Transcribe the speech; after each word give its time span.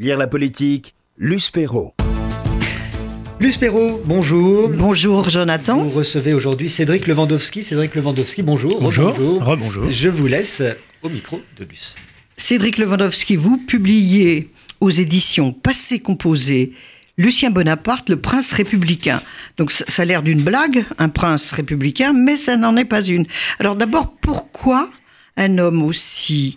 Lire 0.00 0.16
la 0.16 0.28
politique, 0.28 0.94
Luce 1.16 1.50
Perrault. 1.50 1.92
Luce 3.40 3.56
Perrault, 3.56 4.00
bonjour. 4.04 4.68
Bonjour 4.68 5.28
Jonathan. 5.28 5.82
Vous 5.82 5.90
recevez 5.90 6.34
aujourd'hui 6.34 6.70
Cédric 6.70 7.08
Lewandowski. 7.08 7.64
Cédric 7.64 7.96
Lewandowski, 7.96 8.42
bonjour. 8.44 8.80
Bonjour. 8.80 9.12
Bonjour. 9.18 9.90
Je 9.90 10.08
vous 10.08 10.28
laisse 10.28 10.62
au 11.02 11.08
micro 11.08 11.40
de 11.56 11.64
Luce. 11.64 11.96
Cédric 12.36 12.78
Lewandowski, 12.78 13.34
vous 13.34 13.56
publiez 13.56 14.52
aux 14.80 14.90
éditions 14.90 15.52
Passé 15.52 15.98
Composé 15.98 16.74
Lucien 17.16 17.50
Bonaparte, 17.50 18.08
le 18.08 18.20
prince 18.20 18.52
républicain. 18.52 19.20
Donc 19.56 19.72
ça 19.72 20.02
a 20.02 20.04
l'air 20.04 20.22
d'une 20.22 20.42
blague, 20.42 20.84
un 20.98 21.08
prince 21.08 21.50
républicain, 21.50 22.12
mais 22.12 22.36
ça 22.36 22.56
n'en 22.56 22.76
est 22.76 22.84
pas 22.84 23.02
une. 23.02 23.26
Alors 23.58 23.74
d'abord, 23.74 24.14
pourquoi 24.20 24.90
un 25.36 25.58
homme 25.58 25.82
aussi 25.82 26.56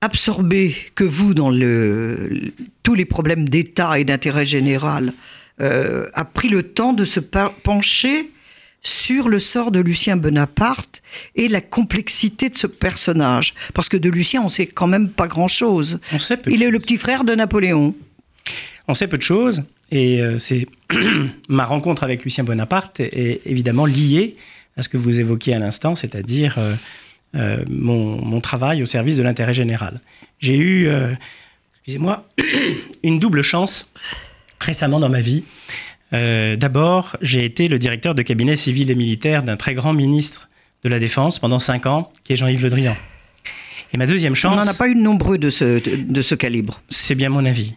absorbé 0.00 0.74
que 0.94 1.04
vous 1.04 1.34
dans 1.34 1.50
le, 1.50 2.52
tous 2.82 2.94
les 2.94 3.04
problèmes 3.04 3.48
d'État 3.48 3.98
et 3.98 4.04
d'intérêt 4.04 4.44
général 4.44 5.12
euh, 5.60 6.08
a 6.14 6.24
pris 6.24 6.48
le 6.48 6.62
temps 6.62 6.92
de 6.92 7.04
se 7.04 7.20
pencher 7.20 8.30
sur 8.82 9.28
le 9.28 9.38
sort 9.38 9.70
de 9.70 9.80
Lucien 9.80 10.16
Bonaparte 10.16 11.02
et 11.36 11.48
la 11.48 11.60
complexité 11.60 12.48
de 12.48 12.56
ce 12.56 12.66
personnage. 12.66 13.54
Parce 13.74 13.90
que 13.90 13.98
de 13.98 14.08
Lucien, 14.08 14.42
on 14.42 14.48
sait 14.48 14.66
quand 14.66 14.86
même 14.86 15.10
pas 15.10 15.26
grand-chose. 15.26 16.00
Il 16.46 16.62
est 16.62 16.70
le 16.70 16.78
petit 16.78 16.96
frère 16.96 17.24
de 17.24 17.34
Napoléon. 17.34 17.94
On 18.88 18.94
sait 18.94 19.06
peu 19.06 19.18
de 19.18 19.22
choses, 19.22 19.62
et 19.90 20.22
euh, 20.22 20.38
c'est 20.38 20.66
ma 21.48 21.64
rencontre 21.64 22.02
avec 22.04 22.24
Lucien 22.24 22.42
Bonaparte 22.42 23.00
est, 23.00 23.42
évidemment 23.44 23.86
liée 23.86 24.36
à 24.76 24.82
ce 24.82 24.88
que 24.88 24.96
vous 24.96 25.20
évoquiez 25.20 25.54
à 25.54 25.58
l'instant, 25.58 25.94
c'est-à-dire 25.94 26.56
euh, 26.58 26.74
euh, 27.34 27.64
mon, 27.68 28.40
travail 28.40 28.82
au 28.82 28.86
service 28.86 29.16
de 29.16 29.22
l'intérêt 29.22 29.54
général. 29.54 30.00
J'ai 30.38 30.56
eu, 30.56 30.88
excusez-moi, 31.76 32.26
une 33.02 33.18
double 33.18 33.42
chance 33.42 33.88
récemment 34.58 35.00
dans 35.00 35.10
ma 35.10 35.20
vie. 35.20 35.44
D'abord, 36.12 37.16
j'ai 37.20 37.44
été 37.44 37.68
le 37.68 37.78
directeur 37.78 38.14
de 38.14 38.22
cabinet 38.22 38.56
civil 38.56 38.90
et 38.90 38.94
militaire 38.94 39.42
d'un 39.42 39.56
très 39.56 39.74
grand 39.74 39.92
ministre 39.92 40.48
de 40.82 40.88
la 40.88 40.98
Défense 40.98 41.38
pendant 41.38 41.58
cinq 41.58 41.86
ans, 41.86 42.12
qui 42.24 42.32
est 42.32 42.36
Jean-Yves 42.36 42.64
Le 42.64 42.70
Drian. 42.70 42.96
Et 43.92 43.98
ma 43.98 44.06
deuxième 44.06 44.34
chance. 44.34 44.54
On 44.54 44.64
n'en 44.64 44.70
a 44.70 44.74
pas 44.74 44.88
eu 44.88 44.94
de 44.94 45.00
nombreux 45.00 45.38
de 45.38 45.50
ce, 45.50 45.80
de 45.96 46.22
ce 46.22 46.34
calibre. 46.34 46.80
C'est 46.88 47.14
bien 47.14 47.28
mon 47.28 47.44
avis. 47.44 47.74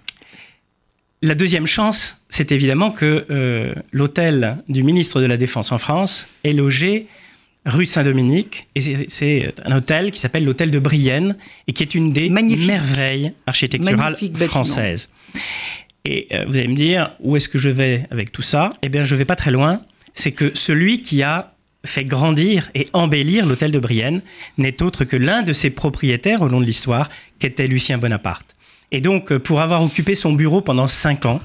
La 1.23 1.35
deuxième 1.35 1.67
chance, 1.67 2.17
c'est 2.28 2.52
évidemment 2.52 2.91
que 2.91 3.25
euh, 3.30 3.73
l'hôtel 3.94 4.58
du 4.67 4.83
ministre 4.83 5.22
de 5.22 5.25
la 5.25 5.38
Défense 5.38 5.72
en 5.72 5.78
France 5.78 6.28
est 6.44 6.52
logé 6.52 7.08
rue 7.66 7.86
Saint-Dominique. 7.86 8.67
Et 8.75 9.08
c'est 9.09 9.53
un 9.66 9.78
hôtel 9.78 10.11
qui 10.11 10.19
s'appelle 10.19 10.45
l'hôtel 10.45 10.72
de 10.72 10.80
Brienne 10.80 11.38
et 11.67 11.73
qui 11.73 11.83
est 11.83 11.95
une 11.95 12.11
des 12.11 12.30
merveilles 12.30 13.33
architecturales 13.45 14.17
françaises. 14.47 15.09
Et 16.06 16.28
euh, 16.34 16.45
vous 16.47 16.56
allez 16.56 16.67
me 16.67 16.75
dire, 16.75 17.11
où 17.22 17.38
est-ce 17.38 17.47
que 17.47 17.58
je 17.58 17.69
vais 17.69 18.06
avec 18.11 18.31
tout 18.31 18.41
ça? 18.41 18.72
Eh 18.81 18.89
bien, 18.89 19.03
je 19.03 19.14
ne 19.16 19.19
vais 19.19 19.25
pas 19.25 19.38
très 19.38 19.52
loin. 19.52 19.81
C'est 20.14 20.34
que 20.34 20.52
celui 20.53 21.02
qui 21.02 21.23
a 21.23 21.53
fait 21.86 22.06
grandir 22.06 22.69
et 22.75 22.88
embellir 22.94 23.45
l'hôtel 23.45 23.72
de 23.72 23.80
Brienne 23.80 24.22
n'est 24.58 24.81
autre 24.81 25.06
que 25.06 25.17
l'un 25.17 25.41
de 25.41 25.53
ses 25.53 25.69
propriétaires 25.69 26.41
au 26.41 26.47
long 26.47 26.61
de 26.61 26.66
l'histoire, 26.66 27.09
qu'était 27.39 27.67
Lucien 27.67 27.97
Bonaparte. 27.97 28.56
Et 28.91 29.02
donc, 29.02 29.31
euh, 29.31 29.39
pour 29.39 29.61
avoir 29.61 29.84
occupé 29.84 30.16
son 30.16 30.34
bureau 30.34 30.61
pendant 30.61 30.88
cinq 30.88 31.25
ans, 31.25 31.41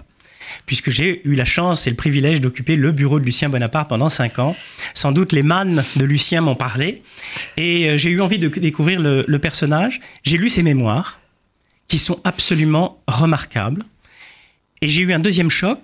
puisque 0.67 0.91
j'ai 0.91 1.21
eu 1.25 1.35
la 1.35 1.45
chance 1.45 1.87
et 1.87 1.91
le 1.91 1.97
privilège 1.97 2.41
d'occuper 2.41 2.77
le 2.77 2.93
bureau 2.93 3.21
de 3.21 3.25
Lucien 3.25 3.49
Bonaparte 3.49 3.89
pendant 3.89 4.09
cinq 4.09 4.39
ans. 4.39 4.57
Sans 4.95 5.13
doute 5.13 5.33
les 5.33 5.43
mannes 5.43 5.85
de 5.97 6.05
Lucien 6.05 6.41
m'ont 6.41 6.55
parlé, 6.55 7.03
et 7.57 7.91
euh, 7.91 7.97
j'ai 7.97 8.11
eu 8.11 8.21
envie 8.21 8.39
de 8.39 8.49
découvrir 8.49 9.01
le, 9.01 9.39
personnage. 9.39 10.01
J'ai 10.25 10.37
lu 10.37 10.51
ses 10.51 10.63
mémoires, 10.63 11.21
qui 11.87 11.99
sont 11.99 12.21
absolument 12.25 13.01
remarquables, 13.07 13.83
et 14.83 14.89
j'ai 14.89 15.03
eu 15.03 15.13
un 15.13 15.21
deuxième 15.21 15.51
choc, 15.51 15.79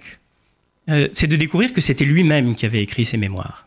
euh, 0.91 1.09
c'est 1.13 1.27
de 1.27 1.37
découvrir 1.37 1.73
que 1.73 1.81
c'était 1.81 2.05
lui-même 2.05 2.55
qui 2.55 2.67
avait 2.67 2.83
écrit 2.83 3.05
ses 3.05 3.17
mémoires. 3.17 3.67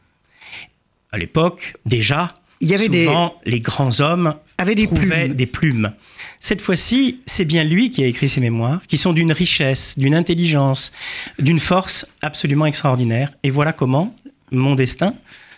À 1.12 1.18
l'époque, 1.18 1.76
déjà, 1.86 2.36
il 2.60 2.70
y 2.70 2.76
avait 2.76 2.88
souvent 2.88 3.36
les 3.46 3.60
grands 3.60 4.02
hommes 4.02 4.36
avaient 4.58 4.76
des 4.76 5.46
plumes. 5.46 5.94
Cette 6.40 6.62
fois-ci, 6.62 7.20
c'est 7.26 7.46
bien 7.46 7.64
lui 7.64 7.92
qui 7.92 8.04
a 8.04 8.08
écrit 8.08 8.30
ses 8.30 8.42
mémoires, 8.42 8.86
qui 8.88 8.98
sont 8.98 9.14
d'une 9.14 9.32
richesse, 9.32 9.98
d'une 9.98 10.16
intelligence, 10.16 10.92
d'une 11.40 11.60
force 11.60 12.08
absolument 12.22 12.66
extraordinaire. 12.66 13.34
Et 13.44 13.50
voilà 13.50 13.74
comment 13.74 14.16
mon 14.52 14.76
destin, 14.76 15.14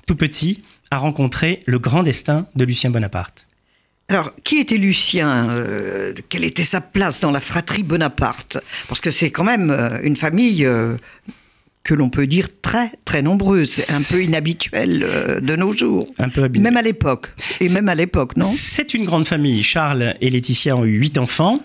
tout 0.07 0.15
petit, 0.15 0.63
a 0.91 0.97
rencontré 0.97 1.59
le 1.65 1.79
grand 1.79 2.03
destin 2.03 2.47
de 2.55 2.65
Lucien 2.65 2.89
Bonaparte. 2.89 3.45
Alors, 4.07 4.31
qui 4.43 4.57
était 4.57 4.77
Lucien 4.77 5.47
euh, 5.53 6.13
Quelle 6.29 6.43
était 6.43 6.63
sa 6.63 6.81
place 6.81 7.19
dans 7.19 7.29
la 7.29 7.39
fratrie 7.39 7.83
Bonaparte? 7.83 8.57
Parce 8.87 9.01
que 9.01 9.11
c'est 9.11 9.29
quand 9.29 9.43
même 9.43 9.69
euh, 9.69 9.99
une 10.01 10.15
famille 10.15 10.65
euh, 10.65 10.95
que 11.83 11.93
l'on 11.93 12.09
peut 12.09 12.27
dire 12.27 12.49
très 12.61 12.91
très 13.05 13.21
nombreuse. 13.21 13.69
C'est 13.69 13.93
un 13.93 14.01
peu 14.01 14.23
inhabituel 14.23 15.03
euh, 15.03 15.39
de 15.39 15.55
nos 15.55 15.73
jours. 15.73 16.07
Un 16.17 16.29
peu 16.29 16.47
Même 16.49 16.77
à 16.77 16.81
l'époque. 16.81 17.31
Et 17.59 17.69
même 17.69 17.89
à 17.89 17.95
l'époque, 17.95 18.37
non? 18.37 18.49
C'est 18.49 18.93
une 18.93 19.05
grande 19.05 19.27
famille. 19.27 19.63
Charles 19.63 20.15
et 20.21 20.29
Laetitia 20.29 20.75
ont 20.75 20.85
eu 20.85 20.97
huit 20.97 21.17
enfants. 21.17 21.61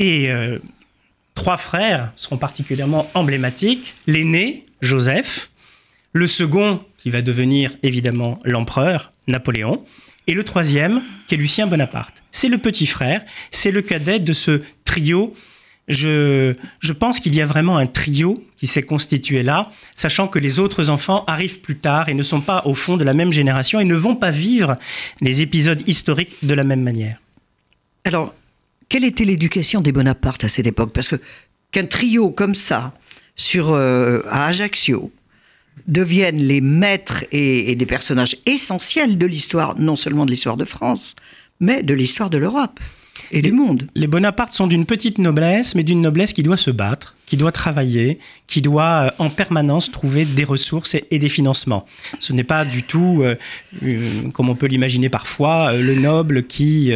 Et 0.00 0.30
euh, 0.30 0.58
trois 1.34 1.56
frères 1.56 2.12
seront 2.16 2.36
particulièrement 2.36 3.08
emblématiques. 3.14 3.94
L'aîné, 4.06 4.66
Joseph. 4.80 5.50
Le 6.12 6.26
second, 6.26 6.80
qui 6.96 7.10
va 7.10 7.22
devenir 7.22 7.72
évidemment 7.82 8.38
l'empereur, 8.44 9.12
Napoléon. 9.28 9.84
Et 10.26 10.34
le 10.34 10.42
troisième, 10.42 11.02
qui 11.28 11.34
est 11.34 11.38
Lucien 11.38 11.66
Bonaparte. 11.66 12.22
C'est 12.30 12.48
le 12.48 12.58
petit 12.58 12.86
frère, 12.86 13.22
c'est 13.50 13.70
le 13.70 13.82
cadet 13.82 14.20
de 14.20 14.32
ce 14.32 14.62
trio 14.84 15.34
je, 15.88 16.92
pense 16.92 17.20
qu'il 17.20 17.34
y 17.34 17.40
a 17.40 17.46
vraiment 17.46 17.76
un 17.76 17.86
trio 17.86 18.42
qui 18.56 18.66
s'est 18.66 18.82
constitué 18.82 19.42
là, 19.42 19.70
sachant 19.94 20.28
que 20.28 20.38
les 20.38 20.58
autres 20.58 20.88
enfants 20.88 21.24
arrivent 21.26 21.60
plus 21.60 21.76
tard 21.76 22.08
et 22.08 22.14
ne 22.14 22.22
sont 22.22 22.40
pas 22.40 22.62
au 22.64 22.74
fond 22.74 22.96
de 22.96 23.04
la 23.04 23.14
même 23.14 23.32
génération 23.32 23.80
et 23.80 23.84
ne 23.84 23.94
vont 23.94 24.16
pas 24.16 24.30
vivre 24.30 24.78
les 25.20 25.42
épisodes 25.42 25.82
historiques 25.86 26.36
de 26.42 26.54
la 26.54 26.64
même 26.64 26.82
manière. 26.82 27.18
Alors, 28.04 28.34
quelle 28.88 29.04
était 29.04 29.24
l'éducation 29.24 29.80
des 29.80 29.92
Bonaparte 29.92 30.44
à 30.44 30.48
cette 30.48 30.66
époque? 30.66 30.92
Parce 30.92 31.08
que 31.08 31.16
qu'un 31.70 31.86
trio 31.86 32.30
comme 32.30 32.54
ça, 32.54 32.94
sur, 33.36 33.70
euh, 33.70 34.22
à 34.30 34.46
Ajaccio, 34.46 35.12
deviennent 35.86 36.38
les 36.38 36.60
maîtres 36.60 37.24
et, 37.32 37.72
et 37.72 37.74
des 37.74 37.86
personnages 37.86 38.36
essentiels 38.46 39.18
de 39.18 39.26
l'histoire, 39.26 39.78
non 39.78 39.96
seulement 39.96 40.24
de 40.24 40.30
l'histoire 40.30 40.56
de 40.56 40.64
France, 40.64 41.14
mais 41.60 41.82
de 41.82 41.92
l'histoire 41.92 42.30
de 42.30 42.38
l'Europe 42.38 42.78
et 43.30 43.42
du 43.42 43.52
monde. 43.52 43.86
Les 43.94 44.06
Bonaparte 44.06 44.52
sont 44.52 44.66
d'une 44.66 44.86
petite 44.86 45.18
noblesse, 45.18 45.74
mais 45.74 45.82
d'une 45.82 46.00
noblesse 46.00 46.32
qui 46.32 46.42
doit 46.42 46.56
se 46.56 46.70
battre, 46.70 47.16
qui 47.26 47.36
doit 47.36 47.52
travailler, 47.52 48.18
qui 48.46 48.60
doit 48.60 49.06
euh, 49.06 49.10
en 49.18 49.30
permanence 49.30 49.90
trouver 49.90 50.24
des 50.24 50.44
ressources 50.44 50.94
et, 51.10 51.18
des 51.18 51.28
financements. 51.28 51.86
Ce 52.20 52.32
n'est 52.32 52.44
pas 52.44 52.64
du 52.64 52.82
tout, 52.82 53.22
euh, 53.22 53.36
euh, 53.82 54.28
comme 54.32 54.48
on 54.48 54.54
peut 54.54 54.66
l'imaginer 54.66 55.08
parfois, 55.08 55.72
le 55.72 55.94
noble 55.94 56.44
qui, 56.44 56.92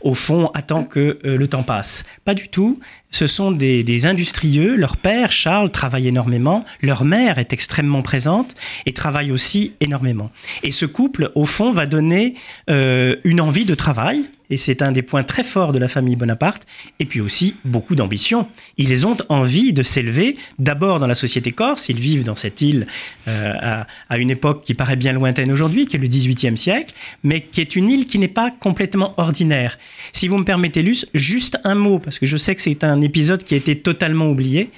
au 0.00 0.14
fond, 0.14 0.50
attend 0.54 0.84
que 0.84 1.18
le 1.24 1.48
temps 1.48 1.62
passe. 1.62 2.04
Pas 2.24 2.34
du 2.34 2.48
tout. 2.48 2.80
Ce 3.10 3.26
sont 3.26 3.50
des, 3.50 4.06
industrieux. 4.06 4.76
Leur 4.76 4.96
père, 4.96 5.32
Charles, 5.32 5.70
travaille 5.70 6.08
énormément. 6.08 6.64
Leur 6.80 7.04
mère 7.04 7.38
est 7.38 7.52
extrêmement 7.52 8.02
présente 8.02 8.54
et 8.86 8.92
travaille 8.92 9.32
aussi 9.32 9.74
énormément. 9.80 10.30
Et 10.62 10.70
ce 10.70 10.86
couple, 10.86 11.30
au 11.34 11.44
fond, 11.44 11.72
va 11.72 11.86
donner 11.86 12.34
une 12.68 13.40
envie 13.40 13.64
de 13.64 13.74
travail 13.74 14.24
et 14.52 14.58
c'est 14.58 14.82
un 14.82 14.92
des 14.92 15.00
points 15.00 15.22
très 15.24 15.44
forts 15.44 15.72
de 15.72 15.78
la 15.78 15.88
famille 15.88 16.14
Bonaparte, 16.14 16.66
et 17.00 17.06
puis 17.06 17.22
aussi 17.22 17.56
beaucoup 17.64 17.94
d'ambition. 17.94 18.46
Ils 18.76 19.06
ont 19.06 19.16
envie 19.30 19.72
de 19.72 19.82
s'élever, 19.82 20.36
d'abord 20.58 21.00
dans 21.00 21.06
la 21.06 21.14
société 21.14 21.52
corse, 21.52 21.88
ils 21.88 21.98
vivent 21.98 22.22
dans 22.22 22.36
cette 22.36 22.60
île 22.60 22.86
euh, 23.28 23.82
à, 24.10 24.18
une 24.18 24.30
époque 24.30 24.62
qui 24.62 24.74
paraît 24.74 24.96
bien 24.96 25.14
lointaine 25.14 25.50
aujourd'hui, 25.50 25.86
qui 25.86 25.96
est 25.96 25.98
le 25.98 26.06
XVIIIe 26.06 26.58
siècle, 26.58 26.94
mais 27.22 27.40
qui 27.40 27.62
est 27.62 27.76
une 27.76 27.88
île 27.88 28.04
qui 28.04 28.18
n'est 28.18 28.28
pas 28.28 28.50
complètement 28.50 29.14
ordinaire. 29.16 29.78
Si 30.12 30.28
vous 30.28 30.36
me 30.36 30.44
permettez, 30.44 30.82
Luce, 30.82 31.06
juste 31.14 31.58
un 31.64 31.74
mot, 31.74 31.98
parce 31.98 32.18
que 32.18 32.26
je 32.26 32.36
sais 32.36 32.54
que 32.54 32.60
c'est 32.60 32.84
un 32.84 33.00
épisode 33.00 33.44
qui 33.44 33.54
a 33.54 33.56
été 33.56 33.78
totalement 33.78 34.30
oublié, 34.30 34.70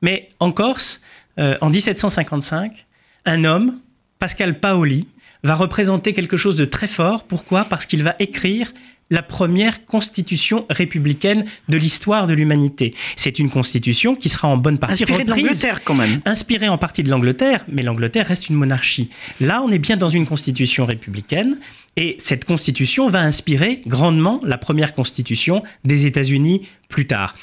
mais 0.00 0.30
en 0.40 0.52
Corse, 0.52 1.02
euh, 1.38 1.54
en 1.60 1.68
1755, 1.68 2.86
un 3.26 3.44
homme, 3.44 3.78
Pascal 4.18 4.58
Paoli, 4.58 5.06
va 5.44 5.54
représenter 5.54 6.14
quelque 6.14 6.38
chose 6.38 6.56
de 6.56 6.64
très 6.64 6.86
fort. 6.86 7.24
Pourquoi? 7.24 7.66
Parce 7.66 7.84
qu'il 7.84 8.02
va 8.02 8.16
écrire 8.18 8.72
la 9.10 9.22
première 9.22 9.84
constitution 9.86 10.66
républicaine 10.68 11.44
de 11.68 11.78
l'histoire 11.78 12.26
de 12.26 12.34
l'humanité. 12.34 12.94
C'est 13.16 13.38
une 13.38 13.50
constitution 13.50 14.14
qui 14.14 14.28
sera 14.28 14.48
en 14.48 14.56
bonne 14.56 14.78
partie 14.78 15.02
inspirée 15.02 15.24
de 15.24 15.30
l'Angleterre 15.30 15.82
quand 15.84 15.94
même. 15.94 16.20
Inspirée 16.24 16.68
en 16.68 16.78
partie 16.78 17.02
de 17.02 17.10
l'Angleterre, 17.10 17.64
mais 17.68 17.82
l'Angleterre 17.82 18.26
reste 18.26 18.48
une 18.48 18.56
monarchie. 18.56 19.10
Là, 19.40 19.62
on 19.62 19.70
est 19.70 19.78
bien 19.78 19.96
dans 19.96 20.08
une 20.08 20.26
constitution 20.26 20.84
républicaine 20.84 21.58
et 21.96 22.16
cette 22.18 22.44
constitution 22.44 23.08
va 23.08 23.20
inspirer 23.20 23.80
grandement 23.86 24.40
la 24.44 24.58
première 24.58 24.94
constitution 24.94 25.62
des 25.84 26.06
États-Unis 26.06 26.68
plus 26.88 27.06
tard. 27.06 27.34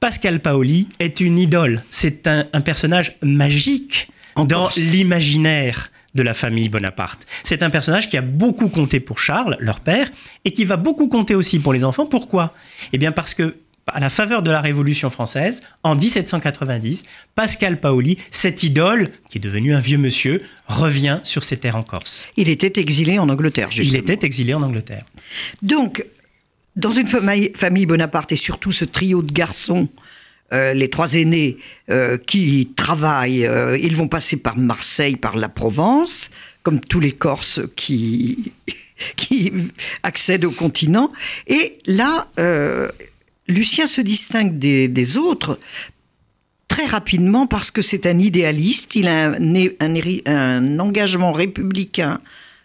Pascal 0.00 0.40
Paoli 0.40 0.88
est 0.98 1.20
une 1.20 1.38
idole. 1.38 1.82
C'est 1.90 2.26
un, 2.26 2.44
personnage 2.60 3.16
magique 3.22 4.10
dans 4.36 4.68
l'imaginaire 4.76 5.90
de 6.14 6.22
la 6.22 6.34
famille 6.34 6.68
Bonaparte. 6.68 7.26
C'est 7.42 7.62
un 7.62 7.70
personnage 7.70 8.08
qui 8.08 8.16
a 8.16 8.22
beaucoup 8.22 8.68
compté 8.68 9.00
pour 9.00 9.18
Charles, 9.18 9.56
leur 9.60 9.80
père, 9.80 10.10
et 10.44 10.52
qui 10.52 10.64
va 10.64 10.76
beaucoup 10.76 11.08
compter 11.08 11.34
aussi 11.34 11.58
pour 11.58 11.72
les 11.72 11.84
enfants. 11.84 12.06
Pourquoi? 12.06 12.54
Eh 12.92 12.98
bien 12.98 13.12
parce 13.12 13.34
que 13.34 13.56
à 13.86 14.00
la 14.00 14.08
faveur 14.08 14.42
de 14.42 14.50
la 14.50 14.60
Révolution 14.60 15.10
française, 15.10 15.62
en 15.82 15.94
1790, 15.94 17.04
Pascal 17.34 17.80
Paoli, 17.80 18.16
cette 18.30 18.62
idole, 18.62 19.10
qui 19.28 19.38
est 19.38 19.40
devenu 19.40 19.74
un 19.74 19.80
vieux 19.80 19.98
monsieur, 19.98 20.40
revient 20.66 21.18
sur 21.22 21.42
ses 21.42 21.58
terres 21.58 21.76
en 21.76 21.82
Corse. 21.82 22.26
Il 22.36 22.48
était 22.48 22.80
exilé 22.80 23.18
en 23.18 23.28
Angleterre, 23.28 23.70
justement. 23.70 24.02
Il 24.06 24.12
était 24.12 24.24
exilé 24.24 24.54
en 24.54 24.62
Angleterre. 24.62 25.04
Donc, 25.62 26.06
dans 26.76 26.90
une 26.90 27.06
famille, 27.06 27.52
famille 27.54 27.86
Bonaparte 27.86 28.32
et 28.32 28.36
surtout 28.36 28.72
ce 28.72 28.84
trio 28.84 29.22
de 29.22 29.32
garçons, 29.32 29.88
euh, 30.52 30.74
les 30.74 30.90
trois 30.90 31.14
aînés 31.14 31.56
euh, 31.90 32.18
qui 32.18 32.70
travaillent, 32.76 33.46
euh, 33.46 33.78
ils 33.78 33.96
vont 33.96 34.08
passer 34.08 34.36
par 34.36 34.58
Marseille, 34.58 35.16
par 35.16 35.36
la 35.36 35.48
Provence, 35.48 36.30
comme 36.62 36.80
tous 36.80 37.00
les 37.00 37.12
Corses 37.12 37.62
qui, 37.76 38.52
qui 39.16 39.52
accèdent 40.02 40.44
au 40.44 40.50
continent. 40.50 41.10
Et 41.46 41.78
là, 41.86 42.28
Lucien 43.48 43.86
se 43.86 44.02
distingue 44.02 44.58
des, 44.58 45.16
autres 45.16 45.58
très 46.68 46.86
rapidement 46.86 47.46
parce 47.46 47.70
que 47.70 47.82
c'est 47.82 48.06
un 48.06 48.18
idéaliste, 48.18 48.96
il 48.96 49.08
a 49.08 49.30
un, 49.30 49.54
un, 50.26 50.78
engagement 50.78 51.32
républicain, 51.32 52.20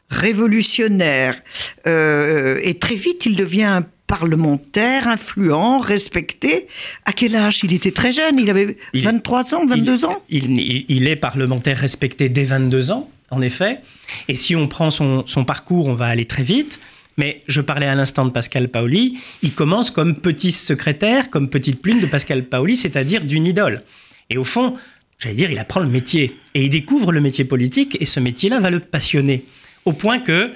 révolutionnaire, 0.10 1.42
et 1.86 2.78
très 2.80 2.96
vite 2.96 3.26
il 3.26 3.36
devient 3.36 3.64
un 3.64 3.86
parlementaire, 4.10 5.08
influent, 5.08 5.78
respecté. 5.78 6.68
À 7.06 7.14
quel 7.14 7.36
âge 7.36 7.62
Il 7.64 7.74
était 7.74 7.92
très 7.92 8.12
jeune, 8.12 8.40
il 8.40 8.50
avait 8.50 8.76
23 8.96 9.54
ans, 9.54 9.66
22 9.68 9.98
il, 9.98 10.06
ans? 10.06 10.24
il, 10.30 10.58
il, 10.58 10.86
il, 10.90 11.08
est 11.08 11.16
parlementaire 11.16 11.78
respecté 11.78 12.28
dès 12.28 12.44
22 12.44 12.90
ans, 12.90 13.08
en 13.30 13.40
effet. 13.40 13.82
Et 14.28 14.36
si 14.36 14.56
on 14.56 14.68
prend 14.68 14.90
son, 14.90 15.24
son 15.28 15.46
parcours, 15.46 15.88
on 15.88 15.94
va 15.94 16.08
aller 16.08 16.26
très 16.26 16.42
vite. 16.42 16.80
Mais 17.18 17.42
je 17.48 17.62
parlais 17.62 17.86
à 17.86 17.94
l'instant 17.94 18.26
de 18.26 18.32
Pascal 18.32 18.70
Paoli, 18.70 19.20
il 19.44 19.54
commence 19.54 19.92
comme 19.92 20.16
petit 20.16 20.54
secrétaire, 20.54 21.30
comme 21.30 21.48
petite 21.48 21.80
plume 21.80 22.00
de 22.00 22.08
Pascal 22.08 22.46
Paoli, 22.46 22.78
c'est-à-dire 22.78 23.24
d'une 23.26 23.46
idole. 23.46 23.84
Et 24.32 24.38
au 24.38 24.44
fond, 24.44 24.74
j'allais 25.20 25.36
dire, 25.36 25.52
il 25.52 25.60
apprend 25.60 25.82
le 25.82 25.90
métier. 25.90 26.36
Et 26.56 26.64
il 26.64 26.70
découvre 26.72 27.12
le 27.12 27.22
métier 27.22 27.46
politique, 27.46 27.96
et 28.00 28.06
ce 28.06 28.20
métier-là 28.20 28.60
va 28.60 28.72
le 28.72 28.80
passionner. 28.80 29.46
Au 29.86 29.92
point 29.94 30.20
que, 30.20 30.52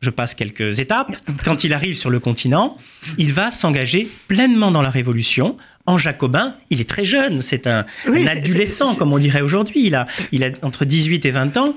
je 0.00 0.10
passe 0.10 0.34
quelques 0.34 0.78
étapes, 0.78 1.16
quand 1.44 1.64
il 1.64 1.72
arrive 1.72 1.96
sur 1.96 2.10
le 2.10 2.20
continent, 2.20 2.76
il 3.16 3.32
va 3.32 3.50
s'engager 3.50 4.08
pleinement 4.28 4.70
dans 4.70 4.82
la 4.82 4.90
Révolution. 4.90 5.56
En 5.86 5.98
jacobin, 5.98 6.54
il 6.70 6.80
est 6.80 6.88
très 6.88 7.04
jeune, 7.04 7.42
c'est 7.42 7.66
un, 7.66 7.84
oui, 8.08 8.22
un 8.22 8.26
adolescent, 8.28 8.94
comme 8.94 9.12
on 9.12 9.18
dirait 9.18 9.40
aujourd'hui. 9.40 9.86
Il 9.86 9.94
a, 9.94 10.06
il 10.32 10.44
a 10.44 10.50
entre 10.62 10.84
18 10.84 11.24
et 11.24 11.30
20 11.30 11.56
ans. 11.56 11.74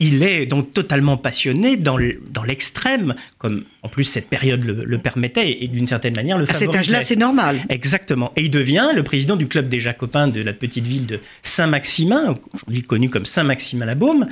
Il 0.00 0.22
est 0.22 0.46
donc 0.46 0.72
totalement 0.72 1.16
passionné 1.16 1.76
dans 1.76 1.96
l'extrême, 1.96 3.14
comme 3.38 3.64
en 3.82 3.88
plus 3.88 4.04
cette 4.04 4.28
période 4.28 4.64
le, 4.64 4.84
le 4.84 4.98
permettait 4.98 5.62
et 5.62 5.68
d'une 5.68 5.86
certaine 5.86 6.16
manière 6.16 6.36
le 6.36 6.46
favorisait. 6.46 6.68
À 6.68 6.72
cet 6.72 6.78
âge-là, 6.80 7.02
c'est 7.02 7.16
normal. 7.16 7.60
Exactement. 7.68 8.32
Et 8.36 8.42
il 8.42 8.50
devient 8.50 8.88
le 8.94 9.02
président 9.02 9.36
du 9.36 9.46
club 9.46 9.68
des 9.68 9.80
Jacobins 9.80 10.26
de 10.26 10.42
la 10.42 10.52
petite 10.52 10.86
ville 10.86 11.06
de 11.06 11.20
Saint-Maximin, 11.42 12.36
aujourd'hui 12.54 12.82
connu 12.82 13.08
comme 13.08 13.24
Saint-Maximin-la-Baume, 13.24 14.26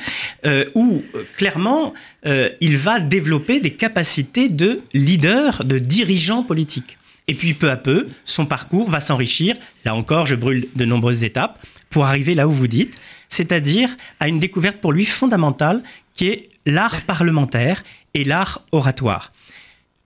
euh, 0.47 0.64
où 0.75 1.05
euh, 1.14 1.23
clairement 1.37 1.94
euh, 2.26 2.49
il 2.61 2.76
va 2.76 2.99
développer 2.99 3.61
des 3.61 3.73
capacités 3.73 4.49
de 4.49 4.81
leader, 4.94 5.65
de 5.65 5.79
dirigeant 5.79 6.43
politique. 6.43 6.99
Et 7.29 7.35
puis 7.35 7.55
peu 7.55 7.70
à 7.70 7.76
peu, 7.76 8.08
son 8.25 8.47
parcours 8.47 8.91
va 8.91 9.00
s'enrichir. 9.00 9.55
Là 9.85 9.94
encore, 9.94 10.26
je 10.26 10.35
brûle 10.35 10.67
de 10.75 10.85
nombreuses 10.85 11.23
étapes 11.23 11.65
pour 11.88 12.05
arriver 12.06 12.35
là 12.35 12.49
où 12.49 12.50
vous 12.50 12.67
dites 12.67 12.97
c'est-à-dire 13.32 13.96
à 14.20 14.29
une 14.29 14.38
découverte 14.38 14.76
pour 14.76 14.93
lui 14.93 15.06
fondamentale 15.06 15.82
qui 16.14 16.29
est 16.29 16.50
l'art 16.67 17.00
parlementaire 17.06 17.82
et 18.12 18.25
l'art 18.25 18.62
oratoire. 18.73 19.32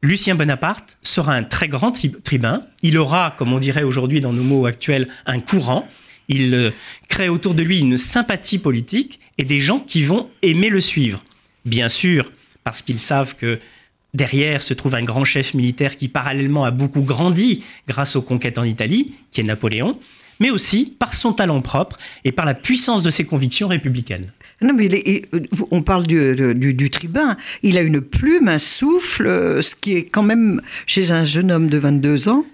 Lucien 0.00 0.36
Bonaparte 0.36 0.96
sera 1.02 1.34
un 1.34 1.42
très 1.42 1.66
grand 1.66 1.90
tribun. 2.22 2.62
Il 2.82 2.96
aura, 2.96 3.34
comme 3.36 3.52
on 3.52 3.58
dirait 3.58 3.82
aujourd'hui 3.82 4.20
dans 4.20 4.32
nos 4.32 4.44
mots 4.44 4.66
actuels, 4.66 5.08
un 5.26 5.40
courant. 5.40 5.88
Il 6.28 6.54
euh, 6.54 6.70
crée 7.08 7.28
autour 7.28 7.54
de 7.54 7.64
lui 7.64 7.80
une 7.80 7.96
sympathie 7.96 8.58
politique 8.58 9.18
et 9.38 9.44
des 9.44 9.58
gens 9.58 9.80
qui 9.80 10.04
vont 10.04 10.30
aimer 10.42 10.68
le 10.68 10.80
suivre. 10.80 11.24
Bien 11.64 11.88
sûr, 11.88 12.30
parce 12.62 12.80
qu'ils 12.80 13.00
savent 13.00 13.34
que 13.34 13.58
derrière 14.14 14.62
se 14.62 14.72
trouve 14.72 14.94
un 14.94 15.02
grand 15.02 15.24
chef 15.24 15.52
militaire 15.52 15.96
qui 15.96 16.06
parallèlement 16.06 16.64
a 16.64 16.70
beaucoup 16.70 17.02
grandi 17.02 17.64
grâce 17.88 18.14
aux 18.14 18.22
conquêtes 18.22 18.58
en 18.58 18.64
Italie, 18.64 19.14
qui 19.32 19.40
est 19.40 19.44
Napoléon 19.44 19.98
mais 20.40 20.50
aussi 20.50 20.94
par 20.98 21.14
son 21.14 21.32
talent 21.32 21.60
propre 21.62 21.98
et 22.24 22.32
par 22.32 22.44
la 22.44 22.54
puissance 22.54 23.02
de 23.02 23.10
ses 23.10 23.24
convictions 23.24 23.68
républicaines. 23.68 24.32
Non, 24.62 24.72
mais 24.72 25.22
on 25.70 25.82
parle 25.82 26.06
du, 26.06 26.54
du, 26.54 26.72
du, 26.72 26.90
tribun. 26.90 27.36
Il 27.62 27.76
a 27.76 27.82
une 27.82 28.00
plume, 28.00 28.48
un 28.48 28.58
souffle, 28.58 29.26
euh, 29.26 29.60
ce 29.60 29.74
qui 29.74 29.96
est 29.96 30.04
quand 30.04 30.22
même, 30.22 30.62
chez 30.86 31.12
un 31.12 31.24
jeune 31.24 31.52
homme 31.52 31.68
de 31.68 31.76
22 31.76 32.30
ans, 32.30 32.46